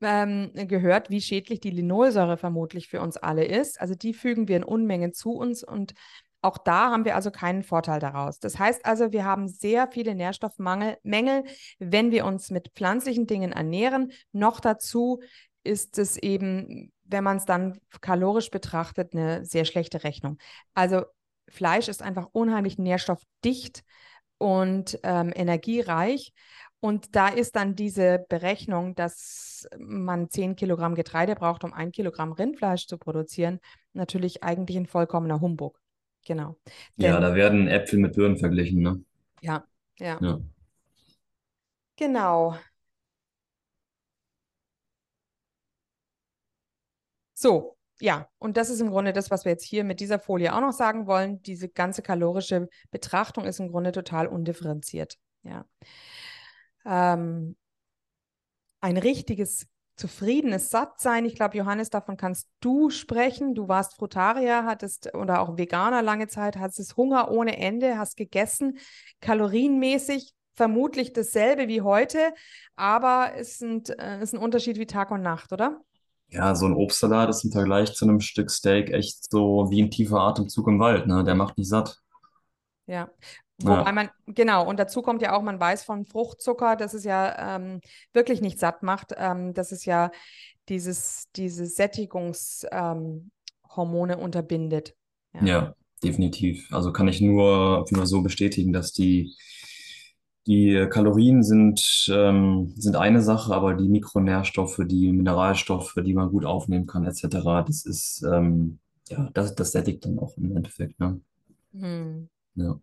[0.00, 3.80] ähm, gehört, wie schädlich die Linolsäure vermutlich für uns alle ist.
[3.80, 5.94] Also die fügen wir in Unmengen zu uns und
[6.42, 8.38] auch da haben wir also keinen Vorteil daraus.
[8.38, 11.44] Das heißt also, wir haben sehr viele Nährstoffmängel, Mängel,
[11.78, 14.12] wenn wir uns mit pflanzlichen Dingen ernähren.
[14.32, 15.20] Noch dazu
[15.64, 20.38] ist es eben, wenn man es dann kalorisch betrachtet, eine sehr schlechte Rechnung.
[20.72, 21.02] Also
[21.48, 23.82] Fleisch ist einfach unheimlich nährstoffdicht
[24.38, 26.32] und ähm, energiereich.
[26.80, 32.32] Und da ist dann diese Berechnung, dass man 10 Kilogramm Getreide braucht, um ein Kilogramm
[32.32, 33.60] Rindfleisch zu produzieren,
[33.92, 35.78] natürlich eigentlich ein vollkommener Humbug.
[36.26, 36.56] Genau.
[36.96, 39.02] Ja, Denn, da werden Äpfel mit Birnen verglichen, ne?
[39.42, 39.64] ja,
[39.98, 40.40] ja, Ja.
[41.96, 42.56] genau.
[47.34, 50.54] So, ja, und das ist im Grunde das, was wir jetzt hier mit dieser Folie
[50.54, 51.42] auch noch sagen wollen.
[51.42, 55.16] Diese ganze kalorische Betrachtung ist im Grunde total undifferenziert.
[55.42, 55.64] Ja.
[56.84, 57.56] Ähm,
[58.80, 59.66] ein richtiges
[59.96, 61.26] zufriedenes Sattsein.
[61.26, 63.54] Ich glaube, Johannes, davon kannst du sprechen.
[63.54, 68.78] Du warst Frutarier, hattest oder auch Veganer lange Zeit, hattest Hunger ohne Ende, hast gegessen,
[69.20, 72.18] kalorienmäßig vermutlich dasselbe wie heute,
[72.76, 75.80] aber es sind, äh, ist ein Unterschied wie Tag und Nacht, oder?
[76.28, 79.90] Ja, so ein Obstsalat ist im Vergleich zu einem Stück Steak echt so wie ein
[79.90, 81.24] tiefer Atemzug im Wald, ne?
[81.24, 81.98] Der macht nicht satt.
[82.90, 83.08] Ja.
[83.62, 87.04] Wobei Ja, man, genau, und dazu kommt ja auch, man weiß von Fruchtzucker, dass es
[87.04, 87.80] ja ähm,
[88.12, 89.14] wirklich nicht satt macht.
[89.16, 90.10] Ähm, dass es ja
[90.68, 94.96] dieses, diese Sättigungshormone ähm, unterbindet.
[95.34, 95.44] Ja.
[95.44, 96.72] ja, definitiv.
[96.72, 99.36] Also kann ich nur, nur so bestätigen, dass die,
[100.46, 106.44] die Kalorien sind, ähm, sind eine Sache, aber die Mikronährstoffe, die Mineralstoffe, die man gut
[106.44, 111.20] aufnehmen kann, etc., das ist, ähm, ja, das, das sättigt dann auch im Endeffekt, ne?
[111.72, 112.28] Hm.
[112.60, 112.80] Ja.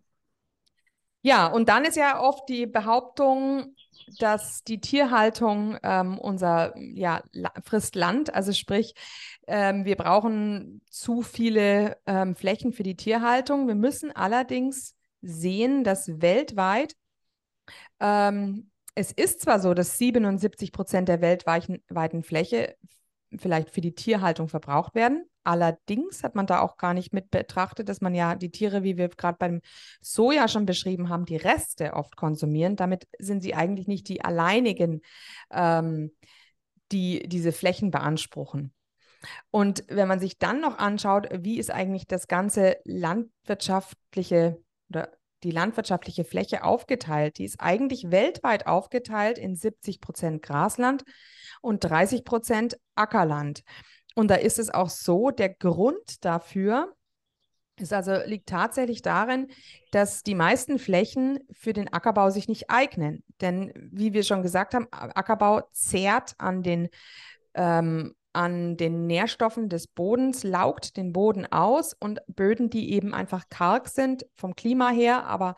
[1.22, 3.74] Ja, und dann ist ja oft die Behauptung,
[4.18, 7.22] dass die Tierhaltung ähm, unser, ja,
[7.64, 8.94] frisst Land, also sprich,
[9.46, 13.66] ähm, wir brauchen zu viele ähm, Flächen für die Tierhaltung.
[13.66, 16.94] Wir müssen allerdings sehen, dass weltweit
[18.00, 22.76] ähm, es ist zwar so, dass 77 Prozent der weltweiten weiten Fläche
[23.36, 25.24] vielleicht für die Tierhaltung verbraucht werden.
[25.44, 28.96] Allerdings hat man da auch gar nicht mit betrachtet, dass man ja die Tiere, wie
[28.96, 29.60] wir gerade beim
[30.00, 32.76] Soja schon beschrieben haben, die Reste oft konsumieren.
[32.76, 35.00] Damit sind sie eigentlich nicht die alleinigen,
[35.50, 36.12] ähm,
[36.92, 38.72] die diese Flächen beanspruchen.
[39.50, 45.50] Und wenn man sich dann noch anschaut, wie ist eigentlich das ganze landwirtschaftliche oder die
[45.50, 51.04] landwirtschaftliche Fläche aufgeteilt, die ist eigentlich weltweit aufgeteilt in 70 Prozent Grasland
[51.60, 53.62] und 30 Prozent Ackerland.
[54.14, 56.94] Und da ist es auch so, der Grund dafür
[57.80, 59.48] ist also, liegt tatsächlich darin,
[59.92, 63.22] dass die meisten Flächen für den Ackerbau sich nicht eignen.
[63.40, 66.88] Denn wie wir schon gesagt haben, Ackerbau zehrt an den,
[67.54, 73.48] ähm, an den Nährstoffen des Bodens, laugt den Boden aus und Böden, die eben einfach
[73.48, 75.56] karg sind vom Klima her, aber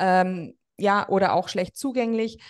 [0.00, 2.42] ähm, ja, oder auch schlecht zugänglich,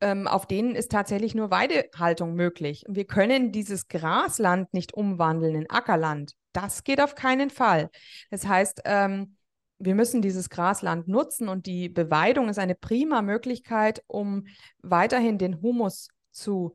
[0.00, 2.84] ähm, auf denen ist tatsächlich nur Weidehaltung möglich.
[2.86, 6.34] Wir können dieses Grasland nicht umwandeln in Ackerland.
[6.52, 7.90] Das geht auf keinen Fall.
[8.30, 9.34] Das heißt, ähm,
[9.80, 14.46] wir müssen dieses Grasland nutzen und die Beweidung ist eine prima Möglichkeit, um
[14.80, 16.74] weiterhin den Humus zu,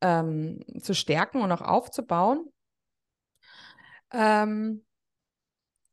[0.00, 2.50] ähm, zu stärken und auch aufzubauen.
[4.12, 4.84] Ähm,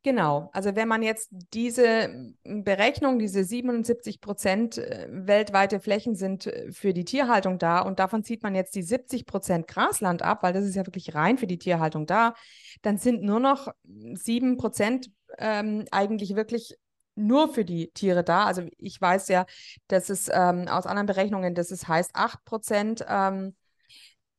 [0.06, 6.70] Genau, also wenn man jetzt diese Berechnung, diese 77 Prozent äh, weltweite Flächen sind äh,
[6.70, 10.52] für die Tierhaltung da und davon zieht man jetzt die 70 Prozent Grasland ab, weil
[10.52, 12.34] das ist ja wirklich rein für die Tierhaltung da,
[12.82, 16.76] dann sind nur noch 7 Prozent ähm, eigentlich wirklich
[17.16, 18.44] nur für die Tiere da.
[18.44, 19.44] Also ich weiß ja,
[19.88, 23.04] dass es ähm, aus anderen Berechnungen, dass es heißt 8 Prozent.
[23.08, 23.56] Ähm,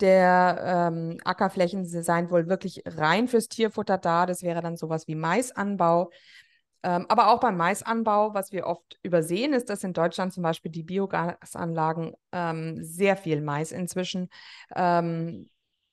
[0.02, 4.26] der ähm, Ackerflächen seien wohl wirklich rein fürs Tierfutter da.
[4.26, 6.12] Das wäre dann sowas wie Maisanbau.
[6.84, 10.72] Ähm, aber auch beim Maisanbau, was wir oft übersehen, ist, dass in Deutschland zum Beispiel
[10.72, 14.30] die Biogasanlagen ähm, sehr viel Mais inzwischen
[14.76, 15.50] ähm,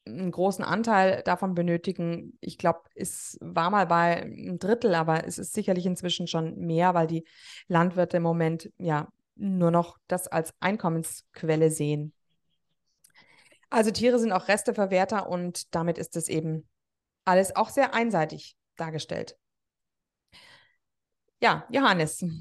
[0.06, 2.38] einen großen Anteil davon benötigen.
[2.40, 6.94] Ich glaube, es war mal bei einem Drittel, aber es ist sicherlich inzwischen schon mehr,
[6.94, 7.24] weil die
[7.68, 12.13] Landwirte im Moment ja nur noch das als Einkommensquelle sehen.
[13.74, 16.68] Also Tiere sind auch Resteverwerter und damit ist es eben
[17.24, 19.36] alles auch sehr einseitig dargestellt.
[21.40, 22.24] Ja, Johannes.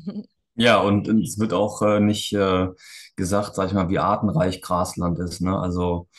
[0.56, 2.68] Ja, und es wird auch äh, nicht äh,
[3.16, 5.58] gesagt, sag ich mal, wie artenreich Grasland ist, ne?
[5.58, 6.10] Also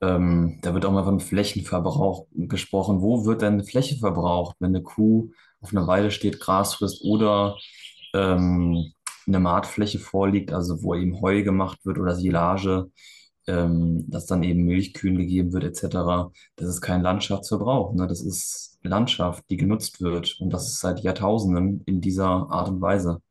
[0.00, 3.00] ähm, da wird auch mal von Flächenverbrauch gesprochen.
[3.02, 7.58] Wo wird denn Fläche verbraucht, wenn eine Kuh auf einer Weide steht, Gras frisst oder
[8.14, 8.92] ähm,
[9.26, 12.88] eine Maatfläche vorliegt, also wo eben Heu gemacht wird oder Silage?
[13.46, 16.32] Ähm, dass dann eben Milchkühen gegeben wird, etc.
[16.56, 18.06] Das ist kein Landschaftsverbrauch, ne?
[18.06, 23.22] Das ist Landschaft, die genutzt wird und das seit Jahrtausenden in dieser Art und Weise.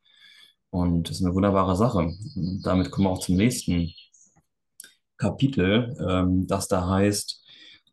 [0.69, 1.99] Und das ist eine wunderbare Sache.
[1.99, 3.93] Und damit kommen wir auch zum nächsten
[5.17, 7.43] Kapitel, ähm, das da heißt,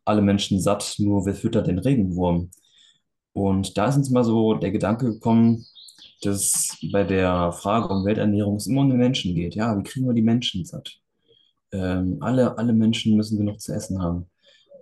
[0.05, 2.51] alle Menschen satt, nur wer füttert den Regenwurm?
[3.33, 5.65] Und da ist uns mal so der Gedanke gekommen,
[6.21, 9.55] dass bei der Frage um Welternährung es immer um den Menschen geht.
[9.55, 10.99] Ja, wie kriegen wir die Menschen satt?
[11.71, 14.29] Ähm, alle, alle Menschen müssen genug zu essen haben.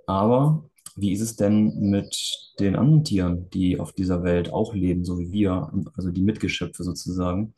[0.06, 5.06] Aber wie ist es denn mit den anderen Tieren, die auf dieser Welt auch leben,
[5.06, 7.54] so wie wir, also die Mitgeschöpfe sozusagen?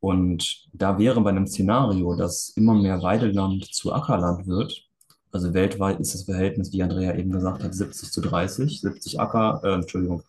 [0.00, 4.86] Und da wäre bei einem Szenario, dass immer mehr Weideland zu Ackerland wird,
[5.36, 9.60] also weltweit ist das Verhältnis, wie Andrea eben gesagt hat, 70 zu 30, 70 Acker,
[9.64, 10.22] äh, Entschuldigung,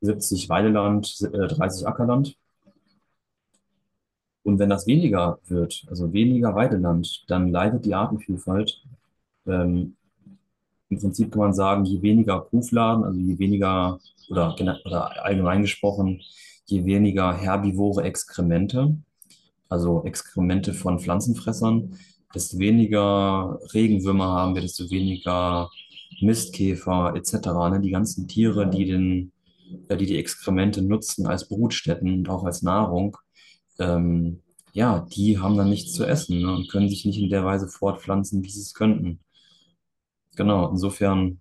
[0.00, 2.36] 70 Weideland, äh, 30 Ackerland.
[4.46, 8.80] Und wenn das weniger wird, also weniger Weideland, dann leidet die Artenvielfalt.
[9.44, 9.96] Ähm,
[10.88, 14.54] Im Prinzip kann man sagen, je weniger Kuhfladen, also je weniger, oder,
[14.84, 16.20] oder allgemein gesprochen,
[16.66, 18.96] je weniger herbivore Exkremente,
[19.68, 21.98] also Exkremente von Pflanzenfressern,
[22.32, 25.70] desto weniger Regenwürmer haben wir, desto weniger
[26.20, 27.32] Mistkäfer etc.
[27.72, 27.80] Ne?
[27.82, 29.32] Die ganzen Tiere, die den,
[29.88, 33.16] äh, die die Exkremente nutzen als Brutstätten und auch als Nahrung,
[33.78, 36.54] ähm, ja, die haben dann nichts zu essen, ne?
[36.54, 39.20] Und können sich nicht in der Weise fortpflanzen, wie sie es könnten.
[40.36, 41.40] Genau, insofern,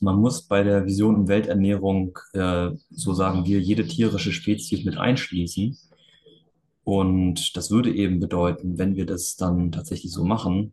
[0.00, 4.98] man muss bei der Vision um Welternährung, äh, so sagen wir, jede tierische Spezies mit
[4.98, 5.78] einschließen.
[6.82, 10.72] Und das würde eben bedeuten, wenn wir das dann tatsächlich so machen,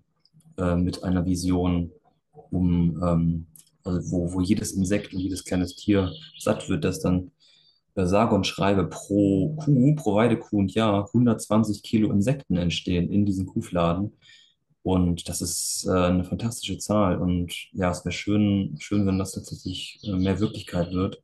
[0.57, 1.91] äh, mit einer Vision,
[2.51, 3.47] um, ähm,
[3.83, 7.31] also wo, wo jedes Insekt und jedes kleines Tier satt wird, dass dann
[7.95, 13.45] sage und schreibe pro Kuh, pro Weidekuh und Jahr 120 Kilo Insekten entstehen in diesen
[13.45, 14.13] Kuhfladen.
[14.83, 17.17] Und das ist äh, eine fantastische Zahl.
[17.17, 21.21] Und ja, es wäre schön, schön, wenn das tatsächlich äh, mehr Wirklichkeit wird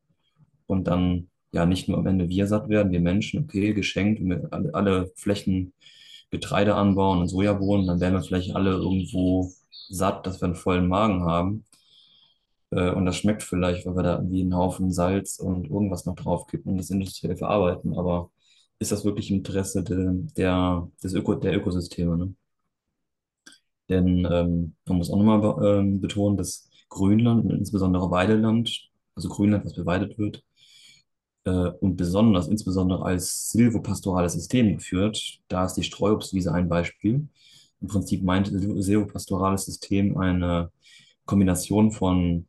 [0.68, 4.74] und dann ja nicht nur am Ende wir satt werden, wir Menschen, okay, geschenkt, alle,
[4.74, 5.74] alle Flächen
[6.32, 9.52] Getreide anbauen und Sojabohnen, dann werden wir vielleicht alle irgendwo
[9.90, 11.66] satt, dass wir einen vollen Magen haben.
[12.72, 16.16] Äh, und das schmeckt vielleicht, weil wir da irgendwie einen Haufen Salz und irgendwas noch
[16.16, 17.98] draufkippen und das industriell verarbeiten.
[17.98, 18.32] Aber
[18.80, 19.98] ist das wirklich im Interesse de,
[20.38, 22.36] der, des Öko, der Ökosysteme, ne?
[23.90, 29.66] Denn ähm, man muss auch nochmal ähm, betonen, dass Grönland und insbesondere Weideland, also Grönland,
[29.66, 30.44] was beweidet wird,
[31.46, 35.40] äh, und besonders, insbesondere als silvopastorales System geführt.
[35.48, 37.28] Da ist die Streuobstwiese ein Beispiel.
[37.82, 40.72] Im Prinzip meint silvopastorales System eine
[41.26, 42.48] Kombination von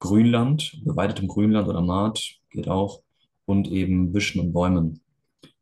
[0.00, 3.02] Grünland, beweidetem Grünland oder Maat, geht auch,
[3.46, 5.00] und eben Büschen und Bäumen.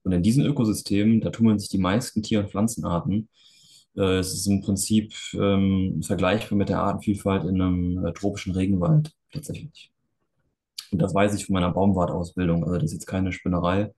[0.02, 3.28] Und in diesen Ökosystemen, da tummeln sich die meisten Tier- und Pflanzenarten.
[3.96, 9.12] Äh, es ist im Prinzip ähm, vergleichbar mit der Artenvielfalt in einem äh, tropischen Regenwald
[9.32, 9.92] tatsächlich.
[10.90, 12.64] Und das weiß ich von meiner Baumwartausbildung.
[12.64, 13.92] Also das ist jetzt keine Spinnerei.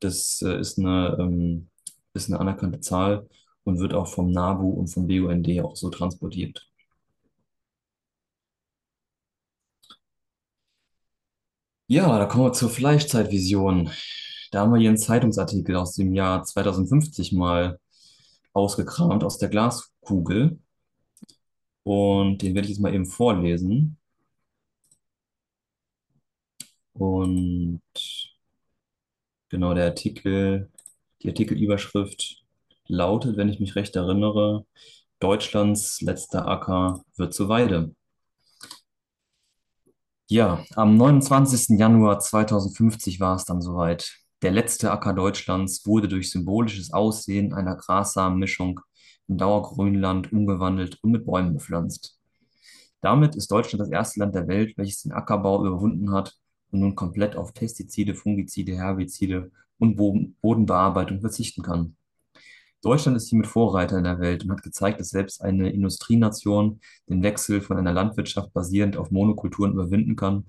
[0.00, 1.68] Das äh, ist eine, ähm,
[2.14, 3.26] ist eine anerkannte Zahl
[3.64, 6.68] und wird auch vom NABU und vom BUND auch so transportiert.
[11.90, 13.90] Ja, da kommen wir zur Fleischzeitvision.
[14.50, 17.78] Da haben wir hier einen Zeitungsartikel aus dem Jahr 2050 mal
[18.52, 20.58] ausgekramt aus der Glaskugel.
[21.82, 23.98] Und den werde ich jetzt mal eben vorlesen.
[26.92, 27.80] Und
[29.48, 30.70] genau der Artikel,
[31.22, 32.44] die Artikelüberschrift
[32.86, 34.66] lautet, wenn ich mich recht erinnere,
[35.20, 37.94] Deutschlands letzter Acker wird zur Weide.
[40.30, 41.78] Ja, am 29.
[41.78, 44.14] Januar 2050 war es dann soweit.
[44.42, 48.80] Der letzte Acker Deutschlands wurde durch symbolisches Aussehen einer Grassamenmischung
[49.26, 52.18] in Dauergrünland umgewandelt und mit Bäumen bepflanzt.
[53.00, 56.34] Damit ist Deutschland das erste Land der Welt, welches den Ackerbau überwunden hat
[56.72, 61.96] und nun komplett auf Pestizide, Fungizide, Herbizide und Boden Bodenbearbeitung verzichten kann.
[62.82, 67.22] Deutschland ist hiermit Vorreiter in der Welt und hat gezeigt, dass selbst eine Industrienation den
[67.22, 70.46] Wechsel von einer Landwirtschaft basierend auf Monokulturen überwinden kann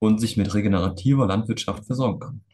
[0.00, 2.44] und sich mit regenerativer Landwirtschaft versorgen kann.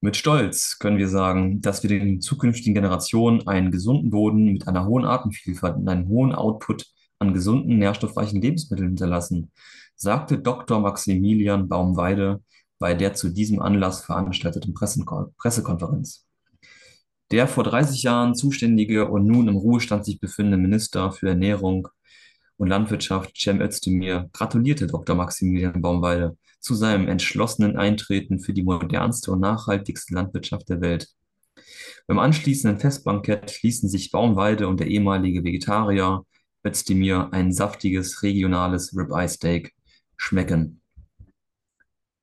[0.00, 4.84] Mit Stolz können wir sagen, dass wir den zukünftigen Generationen einen gesunden Boden mit einer
[4.86, 6.86] hohen Artenvielfalt und einem hohen Output
[7.18, 9.50] an gesunden, nährstoffreichen Lebensmitteln hinterlassen,
[9.96, 10.80] sagte Dr.
[10.80, 12.42] Maximilian Baumweide
[12.78, 16.26] bei der zu diesem Anlass veranstalteten Pressekonferenz.
[17.30, 21.88] Der vor 30 Jahren zuständige und nun im Ruhestand sich befindende Minister für Ernährung
[22.56, 25.16] und Landwirtschaft, Cem Özdemir, gratulierte Dr.
[25.16, 31.08] Maximilian Baumweide zu seinem entschlossenen Eintreten für die modernste und nachhaltigste Landwirtschaft der Welt.
[32.06, 36.24] Beim anschließenden Festbankett ließen sich Baumweide und der ehemalige Vegetarier
[36.66, 39.72] Özdemir ein saftiges regionales Ribeye-Steak
[40.16, 40.80] schmecken.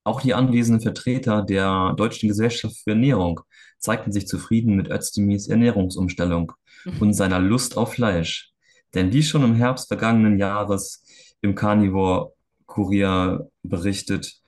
[0.03, 3.41] Auch die anwesenden Vertreter der Deutschen Gesellschaft für Ernährung
[3.77, 6.53] zeigten sich zufrieden mit Özdemirs Ernährungsumstellung
[6.99, 8.51] und seiner Lust auf Fleisch.
[8.93, 11.03] Denn wie schon im Herbst vergangenen Jahres
[11.41, 12.33] im Carnivore
[12.65, 14.41] Kurier berichtet,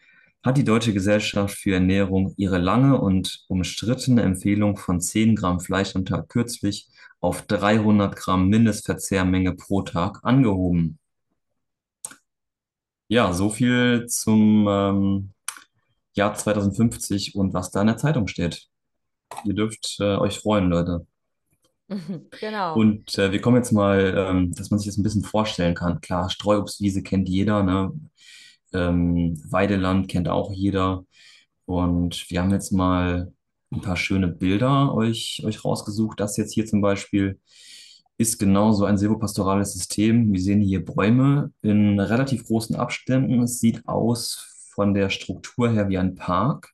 [0.44, 5.96] hat die Deutsche Gesellschaft für Ernährung ihre lange und umstrittene Empfehlung von 10 Gramm Fleisch
[5.96, 6.90] am Tag kürzlich
[7.22, 11.00] auf 300 Gramm Mindestverzehrmenge pro Tag angehoben.
[13.08, 15.34] Ja, so viel zum ähm,
[16.14, 18.68] Jahr 2050 und was da in der Zeitung steht.
[19.46, 21.08] Ihr dürft äh, euch freuen, Leute.
[22.40, 22.76] Genau.
[22.76, 26.02] Und äh, wir kommen jetzt mal, ähm, dass man sich das ein bisschen vorstellen kann.
[26.02, 27.92] Klar, Streuobstwiese kennt jeder, ne?
[28.74, 31.06] Ähm, Weideland kennt auch jeder.
[31.66, 33.32] Und wir haben jetzt mal
[33.72, 36.20] ein paar schöne Bilder euch, euch rausgesucht.
[36.20, 37.40] Das jetzt hier zum Beispiel
[38.18, 40.32] ist genauso ein silvopastorales System.
[40.32, 43.42] Wir sehen hier Bäume in relativ großen Abständen.
[43.42, 46.72] Es sieht aus von der Struktur her wie ein Park,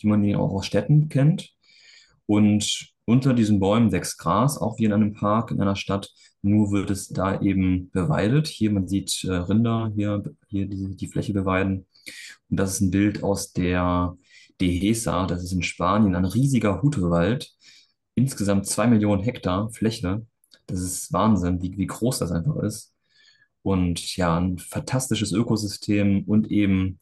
[0.00, 1.50] wie man ihn auch aus Städten kennt.
[2.26, 6.10] Und unter diesen Bäumen wächst Gras, auch wie in einem Park in einer Stadt.
[6.42, 8.48] Nur wird es da eben beweidet.
[8.48, 11.86] Hier, man sieht äh, Rinder hier, hier die, die Fläche beweiden.
[12.50, 14.16] Und das ist ein Bild aus der
[14.60, 17.52] Dehesa, das ist in Spanien, ein riesiger Hutewald.
[18.14, 20.26] Insgesamt zwei Millionen Hektar Fläche.
[20.66, 22.92] Das ist Wahnsinn, wie, wie groß das einfach ist.
[23.62, 27.00] Und ja, ein fantastisches Ökosystem und eben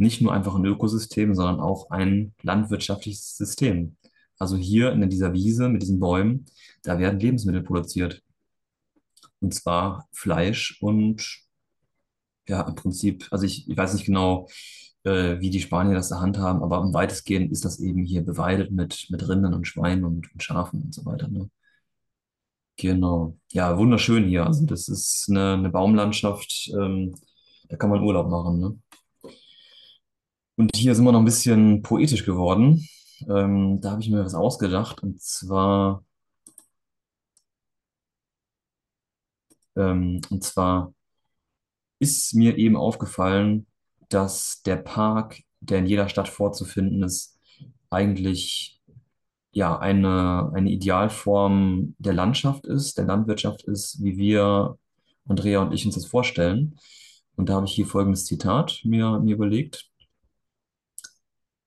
[0.00, 3.96] nicht nur einfach ein Ökosystem, sondern auch ein landwirtschaftliches System.
[4.38, 6.46] Also hier in dieser Wiese mit diesen Bäumen,
[6.82, 8.22] da werden Lebensmittel produziert.
[9.40, 11.40] Und zwar Fleisch und
[12.48, 14.48] ja, im Prinzip, also ich, ich weiß nicht genau,
[15.04, 19.06] äh, wie die Spanier das da handhaben, aber weitestgehend ist das eben hier beweidet mit,
[19.10, 21.28] mit Rindern und Schweinen und, und Schafen und so weiter.
[21.28, 21.50] Ne?
[22.76, 23.36] Genau.
[23.52, 24.46] Ja, wunderschön hier.
[24.46, 27.14] Also das ist eine, eine Baumlandschaft, ähm,
[27.68, 28.60] da kann man Urlaub machen.
[28.60, 28.78] Ne?
[30.60, 32.86] Und hier sind wir noch ein bisschen poetisch geworden.
[33.30, 35.02] Ähm, da habe ich mir was ausgedacht.
[35.02, 36.04] Und zwar,
[39.74, 40.92] ähm, und zwar
[41.98, 43.66] ist mir eben aufgefallen,
[44.10, 47.38] dass der Park, der in jeder Stadt vorzufinden ist,
[47.88, 48.82] eigentlich
[49.52, 54.76] ja eine, eine Idealform der Landschaft ist, der Landwirtschaft ist, wie wir,
[55.26, 56.78] Andrea und ich, uns das vorstellen.
[57.36, 59.89] Und da habe ich hier folgendes Zitat mir, mir überlegt.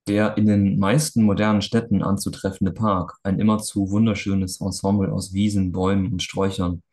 [0.08, 6.12] Der in den meisten modernen Städten anzutreffende Park, ein immerzu wunderschönes Ensemble aus Wiesen, Bäumen
[6.12, 6.84] und Sträuchern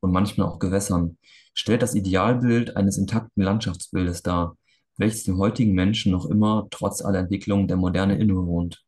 [0.00, 1.18] und manchmal auch Gewässern,
[1.52, 4.56] stellt das Idealbild eines intakten Landschaftsbildes dar,
[4.96, 8.84] welches dem heutigen Menschen noch immer trotz aller Entwicklungen der Moderne innewohnt.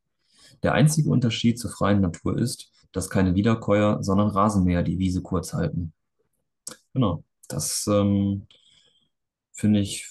[0.62, 5.52] Der einzige Unterschied zur freien Natur ist, dass keine Wiederkäuer, sondern Rasenmäher die Wiese kurz
[5.52, 5.92] halten.
[6.94, 8.46] Genau, das ähm,
[9.52, 10.08] finde ich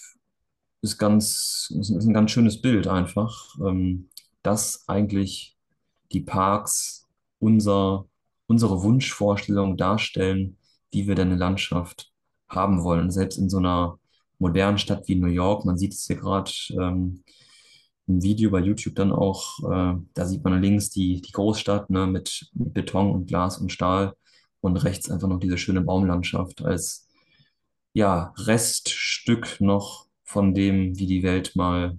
[0.87, 4.09] ist ganz, ist ein ganz schönes Bild einfach, ähm,
[4.43, 5.57] dass eigentlich
[6.11, 7.05] die Parks
[7.39, 8.05] unser,
[8.47, 10.57] unsere Wunschvorstellung darstellen,
[10.91, 12.11] wie wir denn eine Landschaft
[12.49, 13.11] haben wollen.
[13.11, 13.99] Selbst in so einer
[14.39, 17.23] modernen Stadt wie New York, man sieht es hier gerade ähm,
[18.07, 22.07] im Video bei YouTube dann auch, äh, da sieht man links die, die Großstadt ne,
[22.07, 24.15] mit, mit Beton und Glas und Stahl
[24.61, 27.07] und rechts einfach noch diese schöne Baumlandschaft als
[27.93, 31.97] ja, Reststück noch von dem, wie die Welt mal,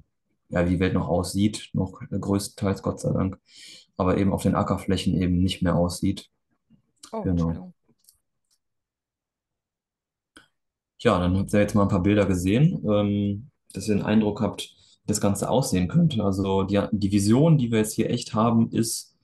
[0.51, 3.39] ja, wie die Welt noch aussieht, noch größtenteils Gott sei Dank,
[3.97, 6.29] aber eben auf den Ackerflächen eben nicht mehr aussieht.
[7.11, 7.73] Oh, Genau.
[11.01, 14.41] Ja, dann habt ihr jetzt mal ein paar Bilder gesehen, ähm, dass ihr den Eindruck
[14.41, 16.25] habt, wie das Ganze aussehen könnte.
[16.25, 19.17] Also die, die Vision, die wir jetzt hier echt haben, ist,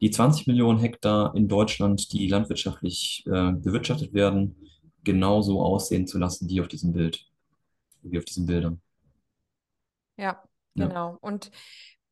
[0.00, 4.56] die 20 Millionen Hektar in Deutschland, die landwirtschaftlich äh, bewirtschaftet werden,
[5.04, 7.27] genauso aussehen zu lassen wie auf diesem Bild,
[8.10, 8.80] wie auf diesen Bildern.
[10.16, 10.42] Ja,
[10.74, 10.86] Ja.
[10.86, 11.18] genau.
[11.20, 11.50] Und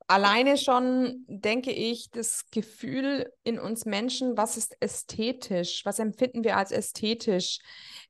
[0.07, 5.85] alleine schon denke ich, das Gefühl in uns Menschen, was ist ästhetisch?
[5.85, 7.59] Was empfinden wir als ästhetisch?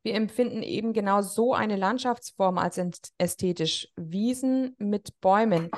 [0.03, 3.89] Wir empfinden eben genau so eine Landschaftsform als äst- ästhetisch.
[3.97, 5.71] Wiesen mit Bäumen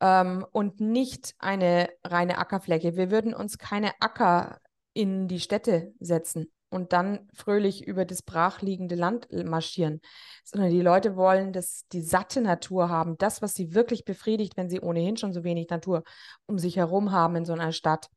[0.00, 2.96] ähm, und nicht eine reine Ackerfläche.
[2.96, 4.60] Wir würden uns keine Acker
[4.94, 10.00] in die Städte setzen und dann fröhlich über das brachliegende Land marschieren,
[10.44, 14.68] sondern die Leute wollen das, die satte Natur haben, das, was sie wirklich befriedigt, wenn
[14.70, 16.04] sie ohnehin schon so wenig Natur
[16.46, 18.10] um sich herum haben in so einer Stadt.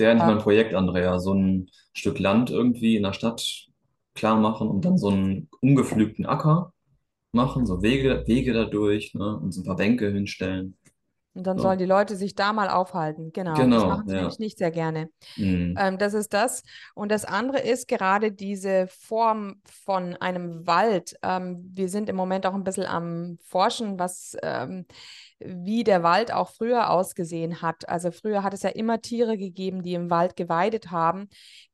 [0.00, 3.68] Eigentlich mal Ähm, ein Projekt, Andrea, so ein Stück Land irgendwie in der Stadt
[4.14, 6.72] klar machen und dann so einen ungepflügten Acker
[7.32, 10.78] machen, so Wege, Wege dadurch, ne, und so ein paar Bänke hinstellen.
[11.32, 11.62] Und dann So.
[11.64, 13.30] sollen die Leute sich da mal aufhalten.
[13.32, 14.20] Genau, das Genau, machen sie ja.
[14.22, 15.10] nämlich nicht sehr gerne.
[15.36, 15.74] Mhm.
[15.78, 16.62] Ähm, das ist das.
[16.94, 21.14] Und das andere ist gerade diese Form von einem Wald.
[21.22, 24.86] Ähm, wir sind im Moment auch ein bisschen am Forschen, was, ähm,
[25.38, 27.88] wie der Wald auch früher ausgesehen hat.
[27.88, 31.28] Also früher hat es ja immer Tiere gegeben, die im Wald geweidet haben,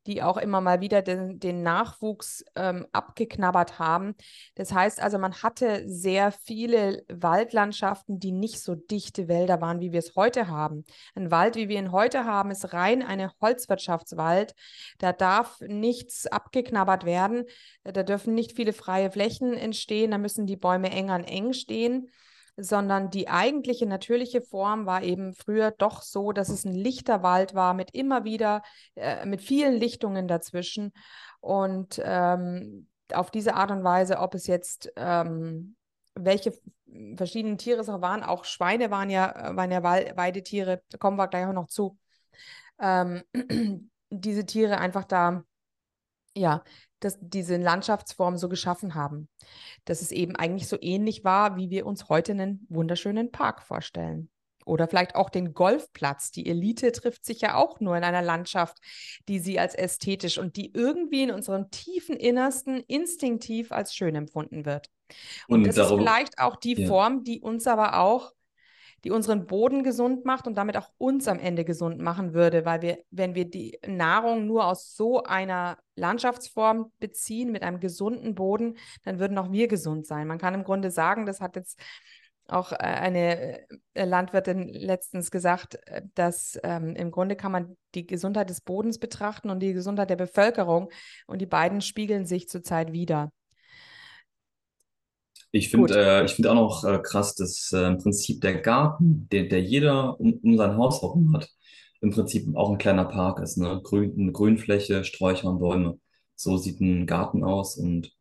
[0.07, 4.15] die auch immer mal wieder den, den Nachwuchs ähm, abgeknabbert haben.
[4.55, 9.93] Das heißt also, man hatte sehr viele Waldlandschaften, die nicht so dichte Wälder waren, wie
[9.93, 10.85] wir es heute haben.
[11.15, 14.55] Ein Wald, wie wir ihn heute haben, ist rein eine Holzwirtschaftswald.
[14.99, 17.45] Da darf nichts abgeknabbert werden.
[17.85, 20.11] Da dürfen nicht viele freie Flächen entstehen.
[20.11, 22.11] Da müssen die Bäume eng an eng stehen
[22.57, 27.55] sondern die eigentliche natürliche Form war eben früher doch so, dass es ein lichter Wald
[27.55, 28.63] war mit immer wieder,
[28.95, 30.93] äh, mit vielen Lichtungen dazwischen.
[31.41, 35.77] Und ähm, auf diese Art und Weise, ob es jetzt ähm,
[36.15, 36.53] welche
[37.17, 41.29] verschiedenen Tiere es auch waren, auch Schweine waren ja, waren ja Weidetiere, da kommen wir
[41.29, 41.99] gleich auch noch zu.
[42.81, 43.23] Ähm,
[44.11, 45.45] diese Tiere einfach da,
[46.35, 46.63] ja,
[47.07, 49.29] dass diese Landschaftsform so geschaffen haben,
[49.85, 54.29] dass es eben eigentlich so ähnlich war, wie wir uns heute einen wunderschönen Park vorstellen.
[54.65, 56.33] Oder vielleicht auch den Golfplatz.
[56.33, 58.79] Die Elite trifft sich ja auch nur in einer Landschaft,
[59.29, 64.65] die sie als ästhetisch und die irgendwie in unserem tiefen Innersten instinktiv als schön empfunden
[64.65, 64.91] wird.
[65.47, 66.89] Und, Und das ist darüber, vielleicht auch die ja.
[66.89, 68.33] Form, die uns aber auch,
[69.07, 72.83] die unseren Boden gesund macht und damit auch uns am Ende gesund machen würde, weil
[72.83, 78.77] wir, wenn wir die Nahrung nur aus so einer Landschaftsform beziehen, mit einem gesunden Boden,
[79.05, 80.27] dann würden auch wir gesund sein.
[80.27, 81.79] Man kann im Grunde sagen, das hat jetzt
[82.49, 83.61] auch äh, eine
[83.95, 88.99] äh, Landwirtin letztens gesagt, äh, dass ähm, im Grunde kann man die Gesundheit des Bodens
[88.99, 90.91] betrachten und die Gesundheit der Bevölkerung
[91.29, 93.31] und die beiden spiegeln sich zurzeit wieder.
[95.57, 99.27] Ich finde äh, ich finde auch noch äh, krass, dass äh, im Prinzip der Garten,
[99.31, 101.49] der, der jeder um, um sein Haus herum hat,
[102.01, 103.81] im Prinzip auch ein kleiner Park ist, ne?
[103.83, 105.99] Grün, eine Grünfläche, Sträucher und Bäume.
[106.35, 108.13] So sieht ein Garten aus und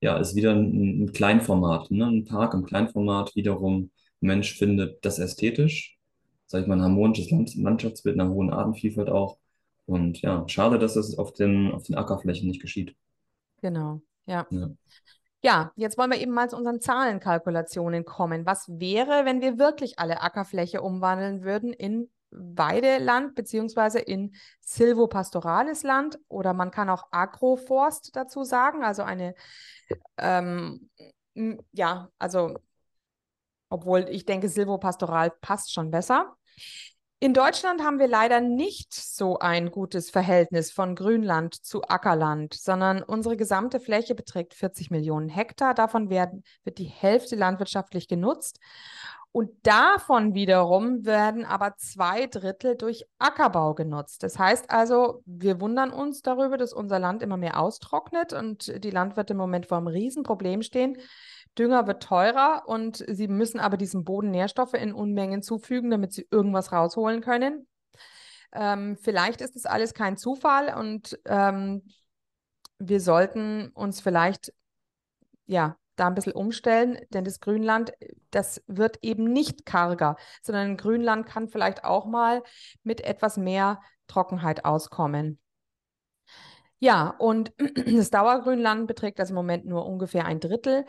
[0.00, 2.06] ja, ist wieder ein, ein Kleinformat, ne?
[2.06, 3.90] Ein Park im Kleinformat wiederum.
[4.20, 5.98] Mensch findet das ästhetisch,
[6.46, 9.38] sag ich mal, ein harmonisches Land Landschaftsbild, einer hohen Artenvielfalt auch.
[9.86, 12.94] Und ja, schade, dass das auf den, auf den Ackerflächen nicht geschieht.
[13.62, 14.46] Genau, ja.
[14.50, 14.70] Ja.
[15.46, 18.46] Ja, jetzt wollen wir eben mal zu unseren Zahlenkalkulationen kommen.
[18.46, 26.18] Was wäre, wenn wir wirklich alle Ackerfläche umwandeln würden in Weideland beziehungsweise in silvopastorales Land
[26.26, 29.36] oder man kann auch Agroforst dazu sagen, also eine,
[30.16, 30.90] ähm,
[31.70, 32.56] ja, also
[33.68, 36.36] obwohl ich denke, silvopastoral passt schon besser.
[37.18, 43.02] In Deutschland haben wir leider nicht so ein gutes Verhältnis von Grünland zu Ackerland, sondern
[43.02, 45.72] unsere gesamte Fläche beträgt 40 Millionen Hektar.
[45.72, 48.60] Davon werden, wird die Hälfte landwirtschaftlich genutzt.
[49.32, 54.22] Und davon wiederum werden aber zwei Drittel durch Ackerbau genutzt.
[54.22, 58.90] Das heißt also, wir wundern uns darüber, dass unser Land immer mehr austrocknet und die
[58.90, 60.98] Landwirte im Moment vor einem Riesenproblem stehen.
[61.58, 66.26] Dünger wird teurer und sie müssen aber diesem Boden Nährstoffe in Unmengen zufügen, damit sie
[66.30, 67.66] irgendwas rausholen können.
[68.52, 71.82] Ähm, vielleicht ist das alles kein Zufall und ähm,
[72.78, 74.52] wir sollten uns vielleicht
[75.46, 77.92] ja da ein bisschen umstellen, denn das Grünland,
[78.30, 82.42] das wird eben nicht karger, sondern Grünland kann vielleicht auch mal
[82.82, 85.38] mit etwas mehr Trockenheit auskommen.
[86.78, 87.52] Ja, und
[87.86, 90.84] das Dauergrünland beträgt also im Moment nur ungefähr ein Drittel.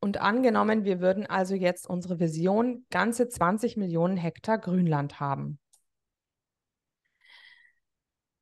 [0.00, 5.58] Und angenommen, wir würden also jetzt unsere Vision ganze 20 Millionen Hektar Grünland haben.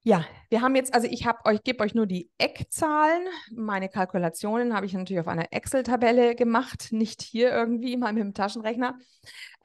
[0.03, 3.27] Ja, wir haben jetzt, also ich habe euch, gebe euch nur die Eckzahlen.
[3.51, 8.33] Meine Kalkulationen habe ich natürlich auf einer Excel-Tabelle gemacht, nicht hier irgendwie mal mit dem
[8.33, 8.97] Taschenrechner.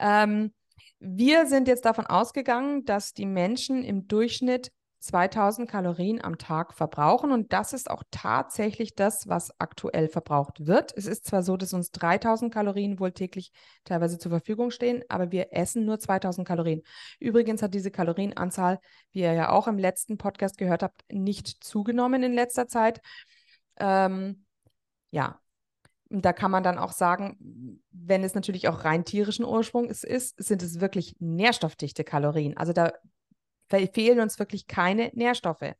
[0.00, 0.52] Ähm,
[0.98, 4.72] wir sind jetzt davon ausgegangen, dass die Menschen im Durchschnitt
[5.02, 10.96] 2000 Kalorien am Tag verbrauchen und das ist auch tatsächlich das, was aktuell verbraucht wird.
[10.96, 13.52] Es ist zwar so, dass uns 3000 Kalorien wohl täglich
[13.84, 16.82] teilweise zur Verfügung stehen, aber wir essen nur 2000 Kalorien.
[17.18, 18.78] Übrigens hat diese Kalorienanzahl,
[19.10, 23.00] wie ihr ja auch im letzten Podcast gehört habt, nicht zugenommen in letzter Zeit.
[23.80, 24.44] Ähm,
[25.10, 25.40] ja,
[26.10, 30.62] da kann man dann auch sagen, wenn es natürlich auch rein tierischen Ursprungs ist, sind
[30.62, 32.56] es wirklich nährstoffdichte Kalorien.
[32.56, 32.92] Also da
[33.92, 35.74] fehlen uns wirklich keine Nährstoffe.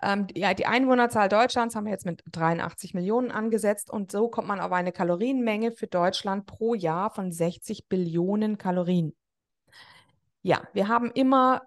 [0.00, 4.46] Ähm, ja, die Einwohnerzahl Deutschlands haben wir jetzt mit 83 Millionen angesetzt und so kommt
[4.46, 9.16] man auf eine Kalorienmenge für Deutschland pro Jahr von 60 Billionen Kalorien.
[10.42, 11.62] Ja, wir haben immer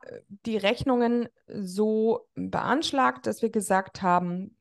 [0.46, 4.56] die Rechnungen so beanschlagt, dass wir gesagt haben,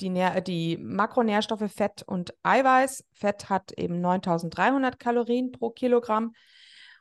[0.00, 3.04] die, Nähr die Makronährstoffe Fett und Eiweiß.
[3.12, 6.34] Fett hat eben 9300 Kalorien pro Kilogramm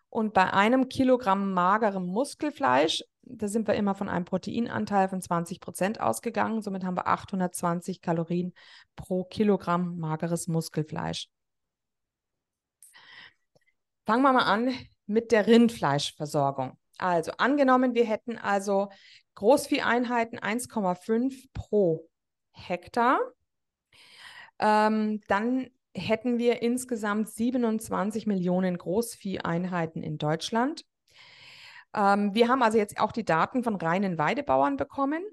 [0.09, 5.59] Und bei einem Kilogramm magerem Muskelfleisch, da sind wir immer von einem Proteinanteil von 20
[5.59, 6.61] Prozent ausgegangen.
[6.63, 8.53] Somit haben wir 820 Kalorien
[8.95, 11.29] pro Kilogramm mageres Muskelfleisch.
[14.05, 14.73] Fangen wir mal an
[15.05, 16.77] mit der Rindfleischversorgung.
[16.97, 18.89] Also angenommen, wir hätten also
[19.35, 22.09] Großvieheinheiten 1,5 pro
[22.51, 23.19] Hektar.
[24.59, 30.85] Ähm, dann hätten wir insgesamt 27 Millionen Großvieheinheiten in Deutschland.
[31.93, 35.23] Ähm, wir haben also jetzt auch die Daten von reinen Weidebauern bekommen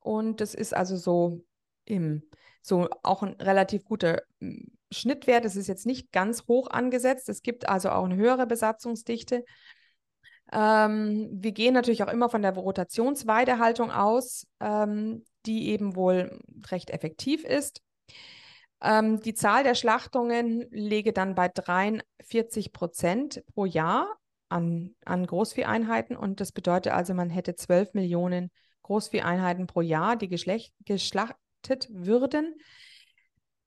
[0.00, 1.44] und das ist also so
[1.84, 2.22] im
[2.62, 5.44] so auch ein relativ guter hm, Schnittwert.
[5.44, 7.28] Es ist jetzt nicht ganz hoch angesetzt.
[7.28, 9.44] Es gibt also auch eine höhere Besatzungsdichte.
[10.52, 16.38] Ähm, wir gehen natürlich auch immer von der Rotationsweidehaltung aus, ähm, die eben wohl
[16.70, 17.82] recht effektiv ist.
[18.80, 24.16] Ähm, die Zahl der Schlachtungen läge dann bei 43 Prozent pro Jahr
[24.48, 28.50] an, an Großvieheinheiten und das bedeutet also, man hätte 12 Millionen
[28.82, 32.54] Großvieheinheiten pro Jahr, die geschlachtet würden.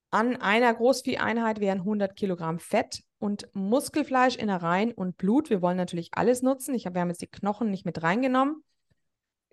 [0.09, 5.49] An einer Großvieheinheit wären 100 Kilogramm Fett und Muskelfleisch, Innereien und Blut.
[5.49, 6.75] Wir wollen natürlich alles nutzen.
[6.75, 8.63] Ich hab, wir haben jetzt die Knochen nicht mit reingenommen.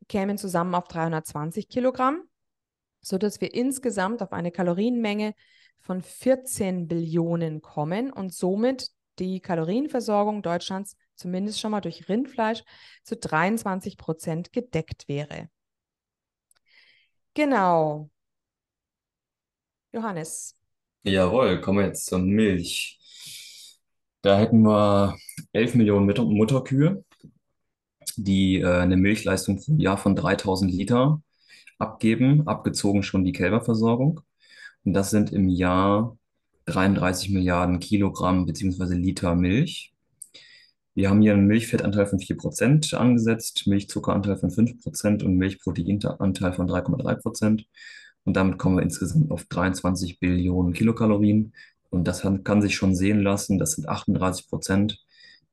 [0.08, 2.22] Kämen zusammen auf 320 Kilogramm,
[3.04, 5.34] sodass wir insgesamt auf eine Kalorienmenge
[5.80, 8.88] von 14 Billionen kommen und somit
[9.18, 12.64] die Kalorienversorgung Deutschlands zumindest schon mal durch Rindfleisch
[13.02, 15.48] zu 23 Prozent gedeckt wäre.
[17.34, 18.10] Genau.
[19.92, 20.56] Johannes.
[21.02, 22.98] Jawohl, kommen wir jetzt zur Milch.
[24.22, 25.16] Da hätten wir
[25.52, 27.04] 11 Millionen Mutter Mutterkühe,
[28.16, 31.22] die äh, eine Milchleistung pro Jahr von 3000 Liter
[31.78, 34.20] abgeben, abgezogen schon die Kälberversorgung.
[34.84, 36.16] Und das sind im Jahr
[36.66, 38.94] 33 Milliarden Kilogramm bzw.
[38.94, 39.92] Liter Milch.
[40.94, 47.64] Wir haben hier einen Milchfettanteil von 4% angesetzt, Milchzuckeranteil von 5% und Milchproteinanteil von 3,3%.
[48.24, 51.52] Und damit kommen wir insgesamt auf 23 Billionen Kilokalorien.
[51.90, 53.58] Und das kann sich schon sehen lassen.
[53.58, 55.04] Das sind 38 Prozent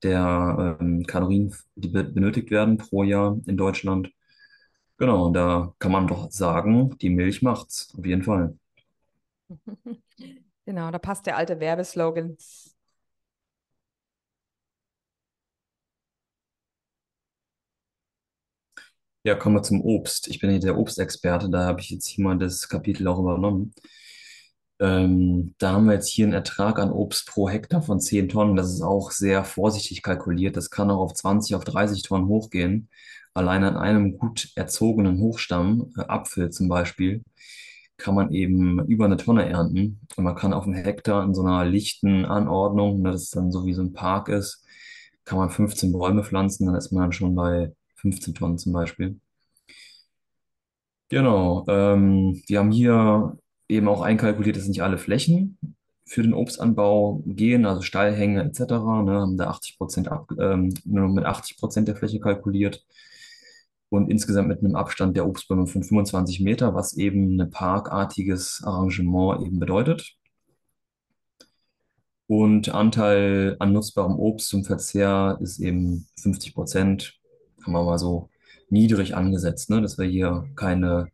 [0.04, 4.12] der ähm, Kalorien, die benötigt werden pro Jahr in Deutschland.
[5.02, 8.56] Genau, und da kann man doch sagen, die Milch macht's, auf jeden Fall.
[10.66, 12.38] Genau, da passt der alte Werbeslogan.
[19.24, 20.28] Ja, kommen wir zum Obst.
[20.28, 23.74] Ich bin hier der Obstexperte, da habe ich jetzt hier mal das Kapitel auch übernommen.
[24.80, 28.56] Ähm, da haben wir jetzt hier einen Ertrag an Obst pro Hektar von 10 Tonnen.
[28.56, 30.58] Das ist auch sehr vorsichtig kalkuliert.
[30.58, 32.90] Das kann auch auf 20, auf 30 Tonnen hochgehen.
[33.34, 37.24] Allein an einem gut erzogenen Hochstamm, äh, Apfel zum Beispiel,
[37.98, 40.00] kann man eben über eine Tonne ernten.
[40.16, 43.66] Und man kann auf einem Hektar in so einer lichten Anordnung, ne, das dann so
[43.66, 44.66] wie so ein Park ist,
[45.24, 46.66] kann man 15 Bäume pflanzen.
[46.66, 49.20] Dann ist man dann schon bei 15 Tonnen zum Beispiel.
[51.10, 51.66] Genau.
[51.68, 53.38] Ähm, wir haben hier
[53.70, 55.58] eben auch einkalkuliert, dass nicht alle Flächen
[56.06, 58.60] für den Obstanbau gehen, also Steilhänge etc.
[59.04, 62.84] Ne, haben da 80 Prozent ab, ähm, nur mit 80 Prozent der Fläche kalkuliert
[63.92, 69.46] und insgesamt mit einem Abstand der Obstbäume von 25 Meter, was eben ein parkartiges Arrangement
[69.46, 70.16] eben bedeutet.
[72.26, 77.20] Und Anteil an nutzbarem Obst zum Verzehr ist eben 50 Prozent,
[77.62, 78.30] kann man mal so
[78.70, 79.82] niedrig angesetzt, ne?
[79.82, 81.10] dass wir hier keine,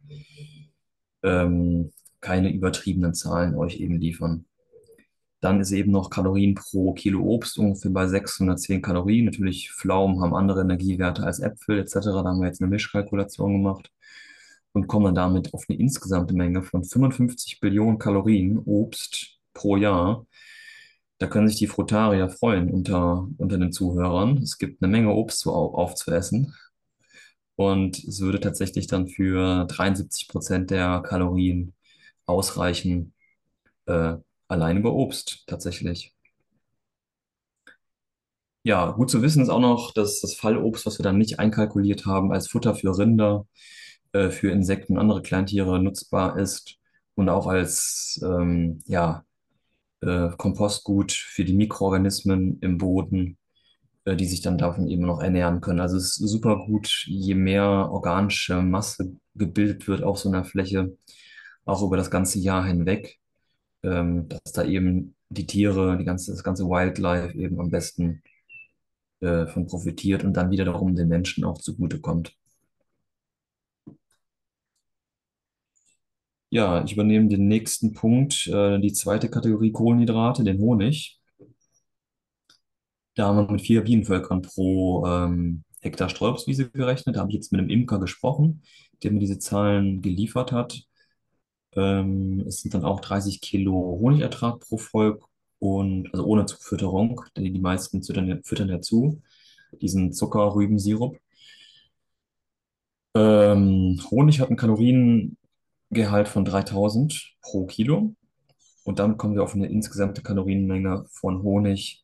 [1.23, 4.45] ähm, keine übertriebenen Zahlen euch eben liefern.
[5.39, 9.25] Dann ist eben noch Kalorien pro Kilo Obst ungefähr bei 610 Kalorien.
[9.25, 11.93] Natürlich Pflaumen haben andere Energiewerte als Äpfel etc.
[11.93, 13.91] Da haben wir jetzt eine Mischkalkulation gemacht
[14.73, 20.25] und kommen dann damit auf eine insgesamte Menge von 55 Billionen Kalorien Obst pro Jahr.
[21.19, 24.37] Da können sich die Frutarier freuen unter, unter den Zuhörern.
[24.37, 26.53] Es gibt eine Menge Obst zu, aufzuessen.
[27.55, 31.73] Und es würde tatsächlich dann für 73 Prozent der Kalorien
[32.27, 33.13] ausreichen,
[33.87, 34.17] äh,
[34.47, 36.13] allein über Obst tatsächlich.
[38.63, 42.05] Ja, gut zu wissen ist auch noch, dass das Fallobst, was wir dann nicht einkalkuliert
[42.05, 43.47] haben, als Futter für Rinder,
[44.11, 46.77] äh, für Insekten und andere Kleintiere nutzbar ist
[47.15, 49.23] und auch als ähm, ja,
[50.01, 53.37] äh, Kompostgut für die Mikroorganismen im Boden,
[54.05, 55.79] äh, die sich dann davon eben noch ernähren können.
[55.81, 60.97] Also es ist super gut, je mehr organische Masse gebildet wird auf so einer Fläche,
[61.65, 63.19] auch über das ganze Jahr hinweg,
[63.83, 68.21] ähm, dass da eben die Tiere, die ganze, das ganze Wildlife eben am besten
[69.21, 72.33] äh, von profitiert und dann wiederum den Menschen auch zugutekommt.
[76.49, 81.19] Ja, ich übernehme den nächsten Punkt, äh, die zweite Kategorie Kohlenhydrate, den Honig.
[83.15, 87.15] Da haben wir mit vier Bienenvölkern pro ähm, Hektar Streuobstwiese gerechnet.
[87.15, 88.61] Da habe ich jetzt mit einem Imker gesprochen,
[89.03, 90.86] der mir diese Zahlen geliefert hat.
[91.75, 95.23] Ähm, es sind dann auch 30 Kilo Honigertrag pro Volk
[95.59, 99.21] und also ohne Zufütterung, denn die meisten füttern, füttern ja zu,
[99.81, 101.17] diesen Zuckerrübensirup.
[103.15, 108.15] Ähm, Honig hat einen Kaloriengehalt von 3000 pro Kilo
[108.83, 112.03] und damit kommen wir auf eine insgesamte Kalorienmenge von Honig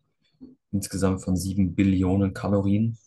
[0.71, 2.97] insgesamt von 7 Billionen Kalorien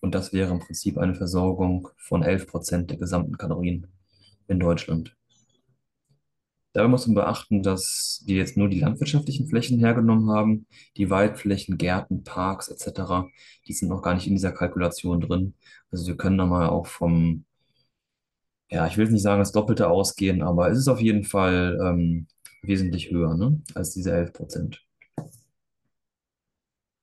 [0.00, 3.86] und das wäre im Prinzip eine Versorgung von 11 Prozent der gesamten Kalorien
[4.48, 5.14] in Deutschland.
[6.72, 10.66] Dabei muss man beachten, dass wir jetzt nur die landwirtschaftlichen Flächen hergenommen haben.
[10.96, 13.28] Die Waldflächen, Gärten, Parks etc.,
[13.66, 15.54] die sind noch gar nicht in dieser Kalkulation drin.
[15.90, 17.44] Also wir können da mal auch vom,
[18.70, 21.78] ja, ich will jetzt nicht sagen, das Doppelte ausgehen, aber es ist auf jeden Fall
[21.82, 22.28] ähm,
[22.62, 24.86] wesentlich höher, ne, als diese 11 Prozent.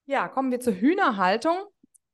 [0.06, 1.58] Ja, kommen wir zur Hühnerhaltung.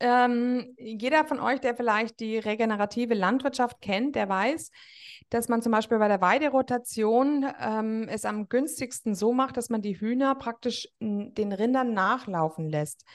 [0.06, 4.70] Ähm, jeder von euch, der vielleicht die regenerative Landwirtschaft kennt, der weiß,
[5.30, 9.82] dass man zum Beispiel bei der Weiderotation ähm, es am günstigsten so macht, dass man
[9.82, 13.06] die Hühner praktisch den Rindern nachlaufen lässt,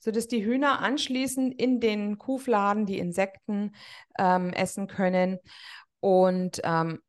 [0.00, 3.72] sodass die Hühner anschließend in den Kuhfladen die Insekten
[4.18, 5.40] ähm, essen können.
[6.00, 7.02] Und ähm,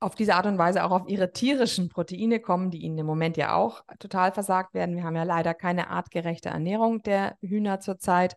[0.00, 3.36] auf diese Art und Weise auch auf ihre tierischen Proteine kommen, die ihnen im Moment
[3.36, 4.96] ja auch total versagt werden.
[4.96, 8.36] Wir haben ja leider keine artgerechte Ernährung der Hühner zurzeit.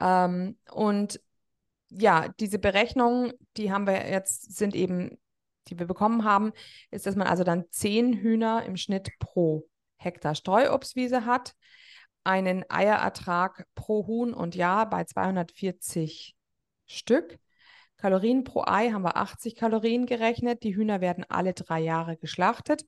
[0.00, 1.20] Ähm, und
[1.90, 5.18] ja, diese Berechnungen, die haben wir jetzt, sind eben,
[5.68, 6.52] die wir bekommen haben,
[6.90, 9.66] ist, dass man also dann zehn Hühner im Schnitt pro
[9.96, 11.54] Hektar Streuobstwiese hat,
[12.24, 16.34] einen Eierertrag pro Huhn und Jahr bei 240
[16.86, 17.38] Stück
[18.00, 20.62] Kalorien pro Ei haben wir 80 Kalorien gerechnet.
[20.62, 22.86] Die Hühner werden alle drei Jahre geschlachtet.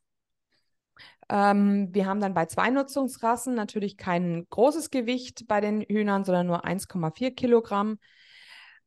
[1.29, 6.47] Ähm, wir haben dann bei zwei Nutzungsrassen natürlich kein großes Gewicht bei den Hühnern, sondern
[6.47, 7.99] nur 1,4 Kilogramm.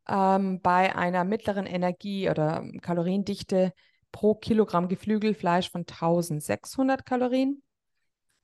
[0.07, 3.73] Ähm, bei einer mittleren Energie- oder Kaloriendichte
[4.11, 7.61] pro Kilogramm Geflügelfleisch von 1600 Kalorien.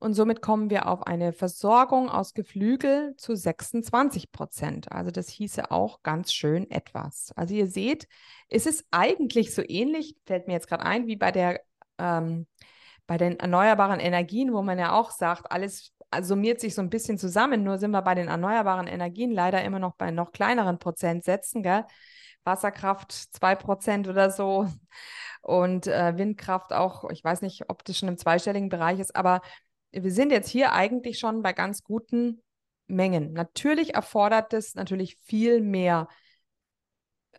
[0.01, 4.91] Und somit kommen wir auf eine Versorgung aus Geflügel zu 26 Prozent.
[4.91, 7.31] Also das hieße auch ganz schön etwas.
[7.35, 8.07] Also ihr seht,
[8.49, 11.61] es ist eigentlich so ähnlich, fällt mir jetzt gerade ein, wie bei der
[11.99, 12.47] ähm,
[13.05, 17.19] bei den erneuerbaren Energien, wo man ja auch sagt, alles summiert sich so ein bisschen
[17.19, 17.63] zusammen.
[17.63, 21.85] Nur sind wir bei den erneuerbaren Energien leider immer noch bei noch kleineren Prozentsätzen, gell?
[22.43, 24.67] Wasserkraft 2 Prozent oder so
[25.43, 29.41] und äh, Windkraft auch, ich weiß nicht, ob das schon im zweistelligen Bereich ist, aber
[29.91, 32.41] wir sind jetzt hier eigentlich schon bei ganz guten
[32.87, 33.33] Mengen.
[33.33, 36.07] Natürlich erfordert es natürlich viel mehr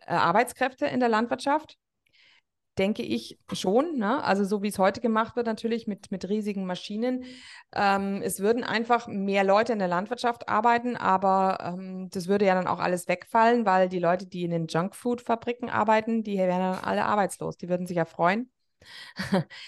[0.05, 1.77] äh, Arbeitskräfte in der Landwirtschaft.
[2.79, 3.99] Denke ich schon.
[3.99, 4.23] Ne?
[4.23, 7.23] Also so wie es heute gemacht wird, natürlich mit, mit riesigen Maschinen.
[7.71, 12.55] Ähm, es würden einfach mehr Leute in der Landwirtschaft arbeiten, aber ähm, das würde ja
[12.55, 16.83] dann auch alles wegfallen, weil die Leute, die in den Junkfood-Fabriken arbeiten, die wären dann
[16.83, 17.57] alle arbeitslos.
[17.57, 18.49] Die würden sich ja freuen.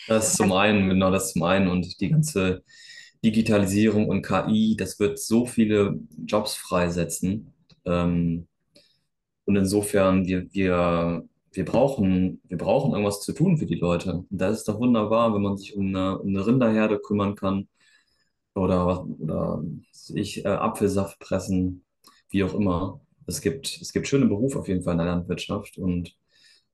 [0.08, 2.64] Das zum einen, genau das zum einen und die ganze
[3.24, 7.54] Digitalisierung und KI, das wird so viele Jobs freisetzen.
[7.86, 8.48] Ähm,
[9.46, 14.14] und insofern, wir, wir, wir brauchen, wir brauchen irgendwas zu tun für die Leute.
[14.14, 17.68] Und da ist doch wunderbar, wenn man sich um eine, um eine Rinderherde kümmern kann
[18.56, 19.64] oder, oder
[20.14, 21.86] ich, äh, Apfelsaft pressen,
[22.30, 23.02] wie auch immer.
[23.28, 26.16] Es gibt, es gibt schöne Berufe auf jeden Fall in der Landwirtschaft und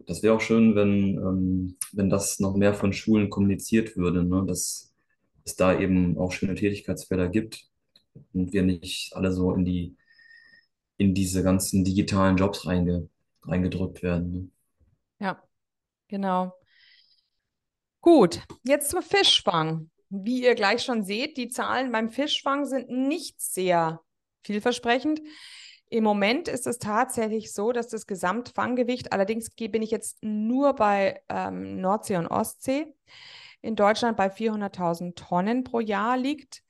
[0.08, 4.44] das wäre auch schön, wenn, ähm, wenn das noch mehr von Schulen kommuniziert würde, ne?
[4.48, 4.94] dass
[5.44, 7.66] es da eben auch schöne Tätigkeitsfelder gibt
[8.34, 9.96] und wir nicht alle so in die,
[10.98, 13.10] in diese ganzen digitalen Jobs reinge,
[13.44, 14.32] reingedrückt werden.
[14.32, 14.50] Ne?
[15.20, 15.44] Ja,
[16.08, 16.54] genau.
[18.02, 19.90] Gut, jetzt zum Fischfang.
[20.10, 24.02] Wie ihr gleich schon seht, die Zahlen beim Fischfang sind nicht sehr
[24.44, 25.22] vielversprechend.
[25.94, 31.22] Im Moment ist es tatsächlich so, dass das Gesamtfanggewicht, allerdings bin ich jetzt nur bei
[31.28, 32.88] ähm, Nordsee und Ostsee,
[33.62, 36.64] in Deutschland bei 400.000 Tonnen pro Jahr liegt.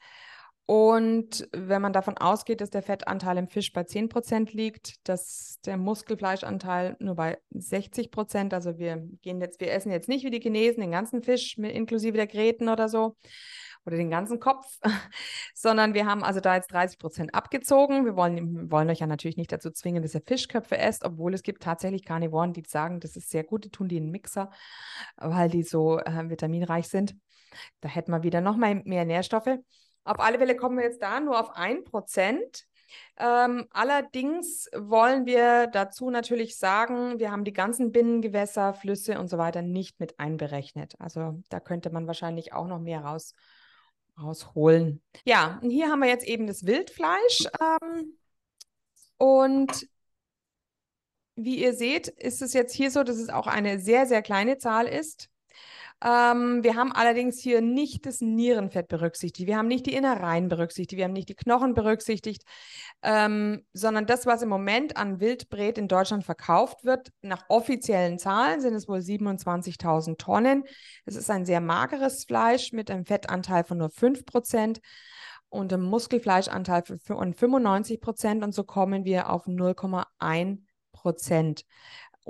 [0.66, 5.60] Und wenn man davon ausgeht, dass der Fettanteil im Fisch bei 10 Prozent liegt, dass
[5.66, 10.32] der Muskelfleischanteil nur bei 60 Prozent, also wir gehen jetzt, wir essen jetzt nicht wie
[10.32, 13.16] die Chinesen den ganzen Fisch mit, inklusive der Gräten oder so,
[13.86, 14.80] oder den ganzen Kopf,
[15.56, 18.06] sondern wir haben also da jetzt 30 Prozent abgezogen.
[18.06, 21.44] Wir wollen, wollen euch ja natürlich nicht dazu zwingen, dass ihr Fischköpfe esst, obwohl es
[21.44, 24.52] gibt tatsächlich Karnivoren, die sagen, das ist sehr gut, die tun die in den Mixer,
[25.18, 27.16] weil die so äh, vitaminreich sind.
[27.82, 29.58] Da hätten wir wieder noch mal mehr Nährstoffe.
[30.04, 32.66] Auf alle Fälle kommen wir jetzt da nur auf ein Prozent.
[33.18, 39.38] Ähm, allerdings wollen wir dazu natürlich sagen, wir haben die ganzen Binnengewässer, Flüsse und so
[39.38, 40.96] weiter nicht mit einberechnet.
[41.00, 43.34] Also da könnte man wahrscheinlich auch noch mehr raus
[44.20, 45.02] rausholen.
[45.26, 47.48] Ja, und hier haben wir jetzt eben das Wildfleisch.
[47.60, 48.18] Ähm,
[49.18, 49.88] und
[51.36, 54.58] wie ihr seht, ist es jetzt hier so, dass es auch eine sehr, sehr kleine
[54.58, 55.30] Zahl ist.
[56.04, 59.48] Ähm, wir haben allerdings hier nicht das Nierenfett berücksichtigt.
[59.48, 60.98] Wir haben nicht die Innereien berücksichtigt.
[60.98, 62.44] Wir haben nicht die Knochen berücksichtigt,
[63.04, 68.62] ähm, sondern das, was im Moment an Wildbret in Deutschland verkauft wird, nach offiziellen Zahlen
[68.62, 70.64] sind es wohl 27.000 Tonnen.
[71.06, 74.82] Es ist ein sehr mageres Fleisch mit einem Fettanteil von nur 5 Prozent
[75.50, 78.44] und einem Muskelfleischanteil von 95 Prozent.
[78.44, 80.60] Und so kommen wir auf 0,1
[80.94, 81.66] Prozent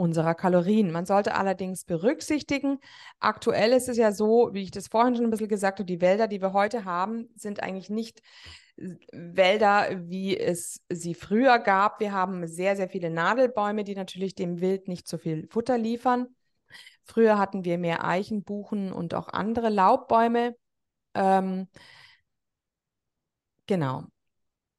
[0.01, 0.91] unserer Kalorien.
[0.91, 2.79] Man sollte allerdings berücksichtigen,
[3.19, 6.01] aktuell ist es ja so, wie ich das vorhin schon ein bisschen gesagt habe, die
[6.01, 8.21] Wälder, die wir heute haben, sind eigentlich nicht
[9.11, 11.99] Wälder, wie es sie früher gab.
[11.99, 16.27] Wir haben sehr, sehr viele Nadelbäume, die natürlich dem Wild nicht so viel Futter liefern.
[17.03, 20.55] Früher hatten wir mehr Eichen, Buchen und auch andere Laubbäume.
[21.13, 21.67] Ähm,
[23.67, 24.05] genau.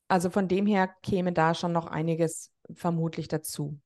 [0.08, 3.78] Also von dem her käme da schon noch einiges vermutlich dazu.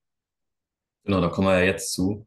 [1.07, 2.27] Genau, da kommen wir ja jetzt zu,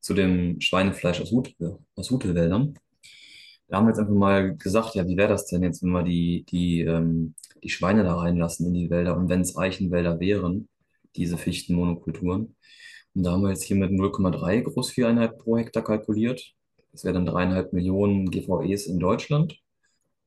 [0.00, 1.54] zu dem Schweinefleisch aus, Hut,
[1.96, 2.78] aus Hutelwäldern.
[3.66, 6.04] Da haben wir jetzt einfach mal gesagt, ja, wie wäre das denn jetzt, wenn wir
[6.04, 10.68] die, die, ähm, die Schweine da reinlassen in die Wälder und wenn es Eichenwälder wären,
[11.16, 12.54] diese Fichtenmonokulturen.
[13.14, 16.54] Und da haben wir jetzt hier mit 0,3 Großvieheinheit pro Hektar kalkuliert.
[16.92, 19.60] Das wären dann dreieinhalb Millionen GVEs in Deutschland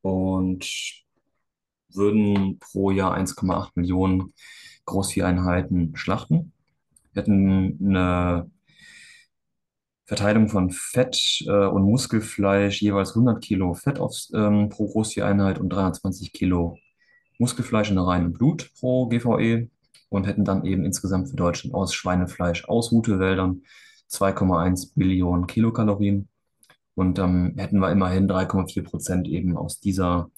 [0.02, 0.68] und
[1.90, 4.34] würden pro Jahr 1,8 Millionen
[4.86, 6.52] Großvieheinheiten schlachten.
[7.14, 8.50] Wir hatten eine
[10.06, 15.70] Verteilung von Fett äh, und Muskelfleisch, jeweils 100 Kilo Fett aufs, ähm, pro Großvieheinheit und
[15.70, 16.78] 320 Kilo
[17.40, 19.70] Muskelfleisch in der reinen Blut pro GVE
[20.10, 23.62] und hätten dann eben insgesamt für Deutschland aus Schweinefleisch aus Hutewäldern
[24.10, 26.28] 2,1 Billionen Kilokalorien.
[26.94, 30.30] Und dann ähm, hätten wir immerhin 3,4 Prozent eben aus dieser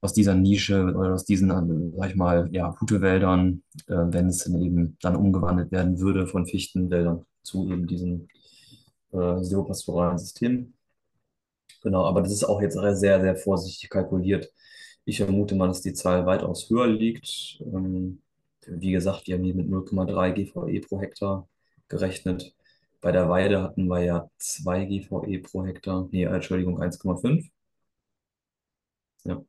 [0.00, 1.48] aus dieser Nische oder aus diesen,
[1.96, 6.46] sag ich mal, ja, Hutewäldern, äh, wenn es dann eben dann umgewandelt werden würde von
[6.46, 8.28] Fichtenwäldern zu eben diesem
[9.12, 10.74] äh, silvopastoralen System.
[11.82, 14.52] Genau, aber das ist auch jetzt sehr, sehr vorsichtig kalkuliert.
[15.04, 17.58] Ich vermute mal, dass die Zahl weitaus höher liegt.
[17.60, 18.20] Ähm,
[18.66, 21.48] wie gesagt, wir haben hier mit 0,3 GVE pro Hektar
[21.88, 22.54] gerechnet.
[23.00, 26.08] Bei der Weide hatten wir ja 2 GVE pro Hektar.
[26.10, 27.48] Nee, Entschuldigung, 1,5.
[29.24, 29.42] Ja.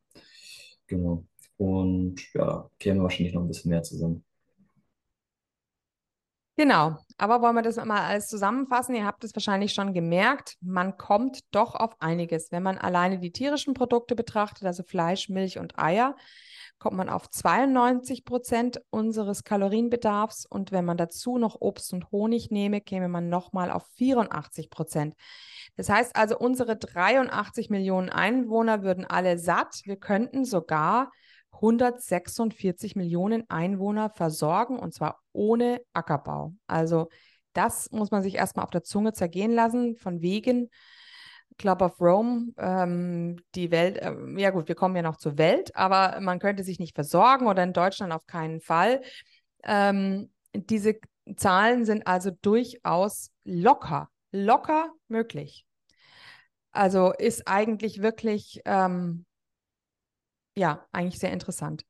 [0.89, 1.23] Genau.
[1.57, 4.25] Und ja, kämen wahrscheinlich noch ein bisschen mehr zusammen.
[6.57, 8.93] Genau, aber wollen wir das mal alles zusammenfassen?
[8.93, 12.51] Ihr habt es wahrscheinlich schon gemerkt, man kommt doch auf einiges.
[12.51, 16.17] Wenn man alleine die tierischen Produkte betrachtet, also Fleisch, Milch und Eier,
[16.79, 22.51] kommt man auf 92 Prozent unseres Kalorienbedarfs und wenn man dazu noch Obst und Honig
[22.51, 25.15] nehme, käme man nochmal auf 84 Prozent.
[25.75, 29.81] Das heißt also, unsere 83 Millionen Einwohner würden alle satt.
[29.83, 31.11] Wir könnten sogar
[31.51, 36.53] 146 Millionen Einwohner versorgen und zwar ohne Ackerbau.
[36.67, 37.09] Also
[37.53, 40.69] das muss man sich erstmal auf der Zunge zergehen lassen, von wegen
[41.59, 45.75] Club of Rome, ähm, die Welt, äh, ja gut, wir kommen ja noch zur Welt,
[45.75, 49.01] aber man könnte sich nicht versorgen oder in Deutschland auf keinen Fall.
[49.63, 50.95] Ähm, diese
[51.35, 55.65] Zahlen sind also durchaus locker, locker möglich.
[56.71, 59.25] Also ist eigentlich wirklich, ähm,
[60.55, 61.83] ja, eigentlich sehr interessant.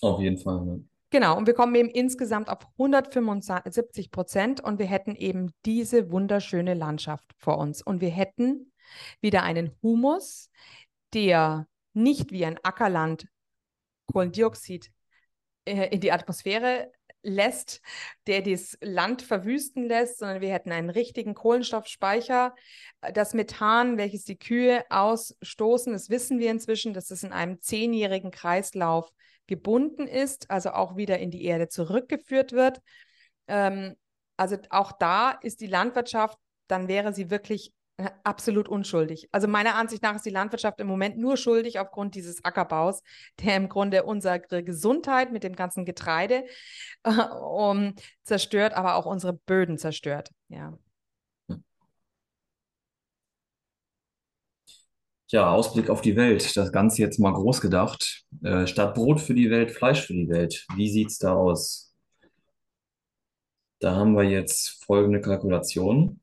[0.00, 0.64] Auf jeden Fall.
[0.64, 0.84] Ne?
[1.16, 6.74] Genau, und wir kommen eben insgesamt auf 175 Prozent und wir hätten eben diese wunderschöne
[6.74, 7.80] Landschaft vor uns.
[7.80, 8.70] Und wir hätten
[9.22, 10.50] wieder einen Humus,
[11.14, 13.28] der nicht wie ein Ackerland
[14.12, 14.90] Kohlendioxid
[15.64, 16.92] äh, in die Atmosphäre
[17.22, 17.80] lässt,
[18.26, 22.54] der das Land verwüsten lässt, sondern wir hätten einen richtigen Kohlenstoffspeicher.
[23.14, 28.30] Das Methan, welches die Kühe ausstoßen, das wissen wir inzwischen, dass es in einem zehnjährigen
[28.30, 29.10] Kreislauf
[29.46, 32.80] gebunden ist, also auch wieder in die Erde zurückgeführt wird.
[33.48, 33.96] Ähm,
[34.36, 36.38] also auch da ist die Landwirtschaft,
[36.68, 37.72] dann wäre sie wirklich
[38.24, 39.28] absolut unschuldig.
[39.32, 43.02] Also meiner Ansicht nach ist die Landwirtschaft im Moment nur schuldig aufgrund dieses Ackerbaus,
[43.42, 46.44] der im Grunde unsere Gesundheit mit dem ganzen Getreide
[47.04, 50.30] äh, um, zerstört, aber auch unsere Böden zerstört.
[50.48, 50.76] Ja.
[55.32, 56.56] Ja, Ausblick auf die Welt.
[56.56, 58.24] Das Ganze jetzt mal groß gedacht.
[58.42, 60.64] Äh, statt Brot für die Welt, Fleisch für die Welt.
[60.76, 61.94] Wie sieht es da aus?
[63.80, 66.20] Da haben wir jetzt folgende Kalkulation.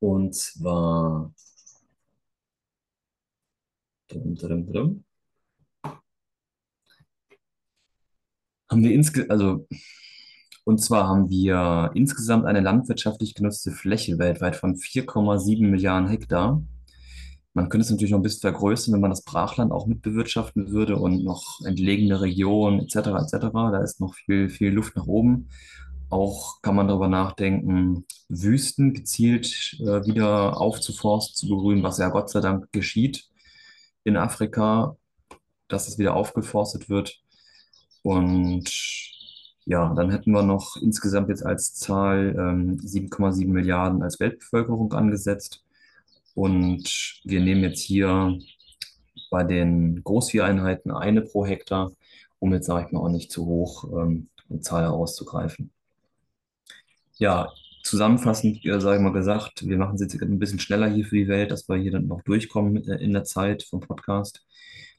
[0.00, 1.32] Und zwar
[4.08, 5.04] drum, drum, drum,
[8.68, 9.66] haben wir also
[10.64, 16.62] und zwar haben wir insgesamt eine landwirtschaftlich genutzte Fläche weltweit von 4,7 Milliarden Hektar
[17.56, 20.72] Man könnte es natürlich noch ein bisschen vergrößern, wenn man das Brachland auch mit bewirtschaften
[20.72, 22.96] würde und noch entlegene Regionen etc.
[22.96, 23.46] etc.
[23.50, 25.48] Da ist noch viel, viel Luft nach oben.
[26.10, 32.28] Auch kann man darüber nachdenken, Wüsten gezielt äh, wieder aufzuforsten, zu begrünen, was ja Gott
[32.28, 33.26] sei Dank geschieht
[34.04, 34.98] in Afrika,
[35.68, 37.22] dass es wieder aufgeforstet wird.
[38.02, 38.70] Und
[39.64, 45.65] ja, dann hätten wir noch insgesamt jetzt als Zahl ähm, 7,7 Milliarden als Weltbevölkerung angesetzt.
[46.36, 48.38] Und wir nehmen jetzt hier
[49.30, 51.92] bei den Großvieheinheiten eine pro Hektar,
[52.38, 55.70] um jetzt, sage ich mal, auch nicht zu hoch ähm, eine Zahl herauszugreifen.
[57.16, 57.50] Ja,
[57.82, 61.16] zusammenfassend, äh, sage ich mal gesagt, wir machen es jetzt ein bisschen schneller hier für
[61.16, 64.44] die Welt, dass wir hier dann noch durchkommen äh, in der Zeit vom Podcast.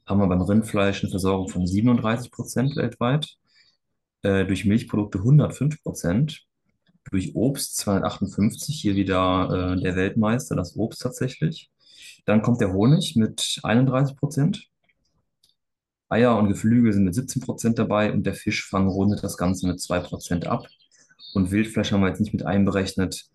[0.08, 3.38] Haben wir beim Rindfleisch eine Versorgung von 37 Prozent weltweit,
[4.24, 6.47] äh, durch Milchprodukte 105 Prozent,
[7.12, 11.72] durch Obst 258, hier wieder äh, der Weltmeister, das Obst tatsächlich.
[12.26, 14.68] Dann kommt der Honig mit 31 Prozent.
[16.10, 19.82] Eier und Geflügel sind mit 17 Prozent dabei und der Fischfang rundet das Ganze mit
[19.82, 20.66] 2 Prozent ab.
[21.34, 23.26] Und Wildfleisch haben wir jetzt nicht mit einberechnet.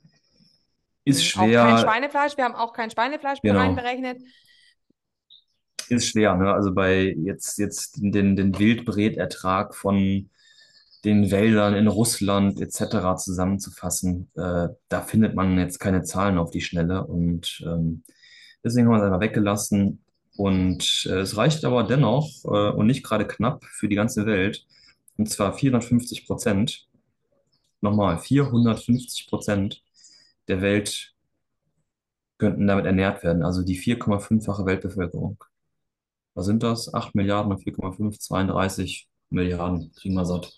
[1.04, 2.36] Ist Auch kein schwer, Schweinefleisch.
[2.36, 4.22] Wir haben auch kein Schweinefleisch genau, einberechnet.
[5.88, 6.52] ist schwer, ne?
[6.52, 10.30] Also bei jetzt, jetzt den, den Wildbretertrag von
[11.04, 13.16] den Wäldern in Russland etc.
[13.16, 18.04] zusammenzufassen, äh, da findet man jetzt keine Zahlen auf die Schnelle und ähm,
[18.62, 20.04] deswegen haben wir es einfach weggelassen.
[20.36, 24.66] Und äh, es reicht aber dennoch äh, und nicht gerade knapp für die ganze Welt,
[25.16, 26.88] und zwar 450 Prozent.
[27.80, 29.82] Nochmal, 450 Prozent
[30.48, 31.14] der Welt
[32.38, 35.44] könnten damit ernährt werden, also die 4,5-fache Weltbevölkerung.
[36.34, 36.92] Was sind das?
[36.92, 40.52] 8 Milliarden und 4,5, 32 Milliarden kriegen wir satt.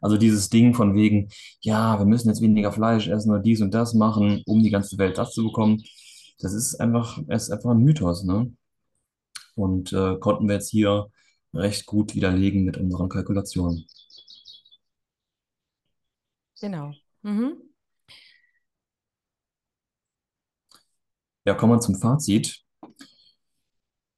[0.00, 3.72] Also dieses Ding von wegen, ja, wir müssen jetzt weniger Fleisch essen oder dies und
[3.72, 5.82] das machen, um die ganze Welt das zu bekommen,
[6.38, 8.52] das ist einfach, ist einfach ein Mythos, ne?
[9.54, 11.10] Und äh, konnten wir jetzt hier
[11.54, 13.86] recht gut widerlegen mit unseren Kalkulationen.
[16.60, 16.92] Genau.
[17.22, 17.54] Mhm.
[21.46, 22.62] Ja, kommen wir zum Fazit.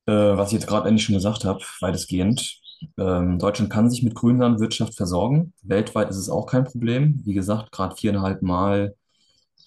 [0.06, 2.60] Äh, was ich jetzt gerade endlich schon gesagt habe, weitestgehend.
[2.98, 5.52] Ähm, Deutschland kann sich mit Grünlandwirtschaft versorgen.
[5.62, 7.22] Weltweit ist es auch kein Problem.
[7.24, 8.96] Wie gesagt, gerade viereinhalb Mal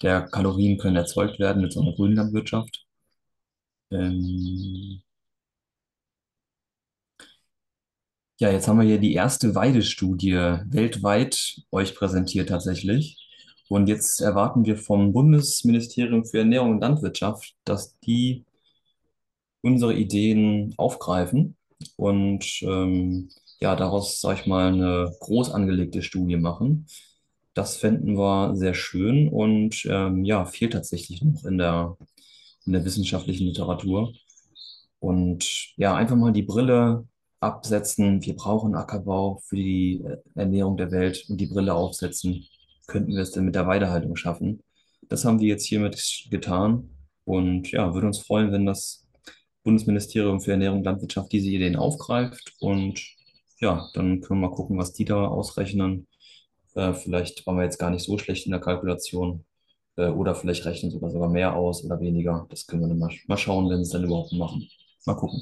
[0.02, 2.86] der Kalorien können erzeugt werden mit so einer Grünlandwirtschaft.
[3.90, 5.02] Ähm,
[8.38, 13.18] ja, jetzt haben wir hier die erste Weidestudie weltweit euch präsentiert tatsächlich.
[13.68, 18.44] Und jetzt erwarten wir vom Bundesministerium für Ernährung und Landwirtschaft, dass die
[19.62, 21.56] unsere Ideen aufgreifen
[21.96, 26.86] und ähm, ja, daraus, sag ich mal, eine groß angelegte Studie machen.
[27.54, 31.96] Das fänden wir sehr schön und ähm, ja, fehlt tatsächlich noch in der,
[32.66, 34.12] in der wissenschaftlichen Literatur.
[34.98, 37.06] Und ja, einfach mal die Brille
[37.40, 38.22] absetzen.
[38.24, 42.46] Wir brauchen Ackerbau für die äh, Ernährung der Welt und die Brille aufsetzen.
[42.86, 44.62] Könnten wir es denn mit der Weidehaltung schaffen?
[45.08, 46.90] Das haben wir jetzt hiermit getan
[47.24, 49.06] und ja, würde uns freuen, wenn das
[49.62, 52.54] Bundesministerium für Ernährung und Landwirtschaft diese Ideen aufgreift.
[52.60, 53.00] Und
[53.58, 56.08] ja, dann können wir mal gucken, was die da ausrechnen.
[56.74, 59.44] Äh, vielleicht waren wir jetzt gar nicht so schlecht in der Kalkulation.
[59.96, 62.46] Äh, oder vielleicht rechnen sogar sogar mehr aus oder weniger.
[62.50, 64.68] Das können wir dann mal, mal schauen, wenn sie es dann überhaupt machen.
[65.06, 65.40] Mal gucken.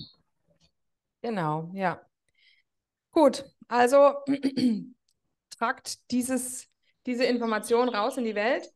[1.23, 2.01] Genau, ja.
[3.11, 4.15] Gut, also
[5.51, 6.69] tragt dieses,
[7.07, 8.71] diese Information raus in die Welt,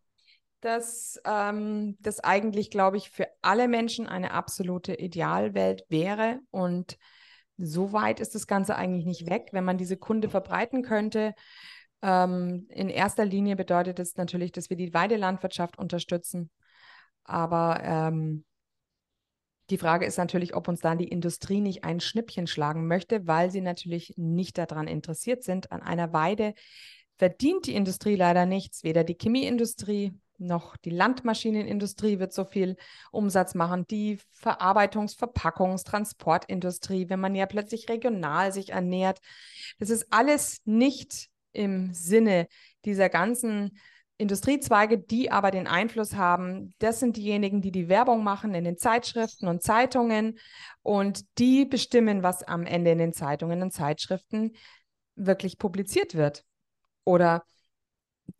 [0.62, 6.38] dass ähm, das eigentlich, glaube ich, für alle Menschen eine absolute Idealwelt wäre.
[6.50, 6.98] Und
[7.58, 11.34] so weit ist das Ganze eigentlich nicht weg, wenn man diese Kunde verbreiten könnte.
[12.00, 16.48] Ähm, in erster Linie bedeutet es das natürlich, dass wir die Weidelandwirtschaft unterstützen.
[17.24, 18.44] Aber ähm,
[19.68, 23.50] die Frage ist natürlich, ob uns dann die Industrie nicht ein Schnippchen schlagen möchte, weil
[23.50, 25.72] sie natürlich nicht daran interessiert sind.
[25.72, 26.54] An einer Weide
[27.18, 28.84] verdient die Industrie leider nichts.
[28.84, 32.76] Weder die Chemieindustrie noch die Landmaschinenindustrie wird so viel
[33.10, 39.20] Umsatz machen, die Verarbeitungs-, Verpackungs-, Transportindustrie, wenn man ja plötzlich regional sich ernährt.
[39.78, 42.48] Das ist alles nicht im Sinne
[42.84, 43.78] dieser ganzen
[44.18, 48.76] Industriezweige, die aber den Einfluss haben, das sind diejenigen, die die Werbung machen in den
[48.76, 50.38] Zeitschriften und Zeitungen
[50.82, 54.52] und die bestimmen, was am Ende in den Zeitungen und Zeitschriften
[55.16, 56.44] wirklich publiziert wird.
[57.04, 57.44] Oder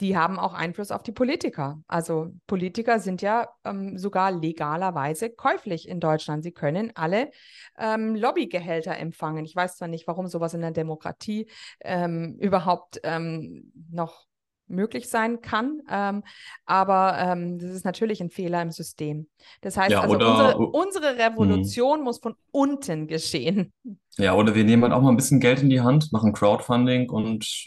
[0.00, 1.80] die haben auch Einfluss auf die Politiker.
[1.86, 6.42] Also Politiker sind ja ähm, sogar legalerweise käuflich in Deutschland.
[6.42, 7.30] Sie können alle
[7.78, 9.44] ähm, Lobbygehälter empfangen.
[9.44, 11.46] Ich weiß zwar nicht, warum sowas in der Demokratie
[11.80, 14.24] ähm, überhaupt ähm, noch
[14.68, 15.82] möglich sein kann.
[15.90, 16.22] Ähm,
[16.64, 19.28] aber ähm, das ist natürlich ein Fehler im System.
[19.60, 23.72] Das heißt, Ja, also oder- unsere, unsere Revolution muss von unten geschehen.
[24.16, 27.10] Ja, oder wir nehmen halt auch mal ein bisschen Geld in die Hand, machen Crowdfunding
[27.10, 27.66] und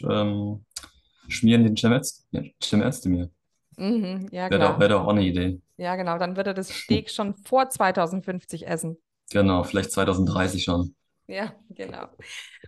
[1.28, 2.42] schmieren den Cem Öz- ja,
[2.88, 3.30] Özdemir.
[3.78, 4.80] Mhm, ja, Wäre doch, klar.
[4.80, 5.60] wär doch auch eine Idee.
[5.76, 6.18] Ja, genau.
[6.18, 8.98] Dann wird er das Steak schon vor 2050 essen.
[9.30, 10.94] Genau, vielleicht 2030 schon.
[11.28, 12.08] Ja, genau.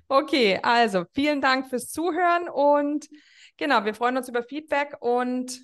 [0.09, 3.09] Okay, also vielen Dank fürs Zuhören und
[3.57, 5.61] genau, wir freuen uns über Feedback und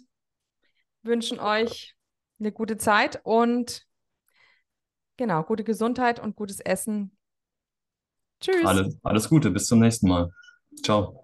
[1.02, 1.94] wünschen euch
[2.40, 3.86] eine gute Zeit und
[5.16, 7.16] genau, gute Gesundheit und gutes Essen.
[8.40, 8.64] Tschüss.
[8.66, 10.30] Alles, alles Gute, bis zum nächsten Mal.
[10.82, 11.23] Ciao.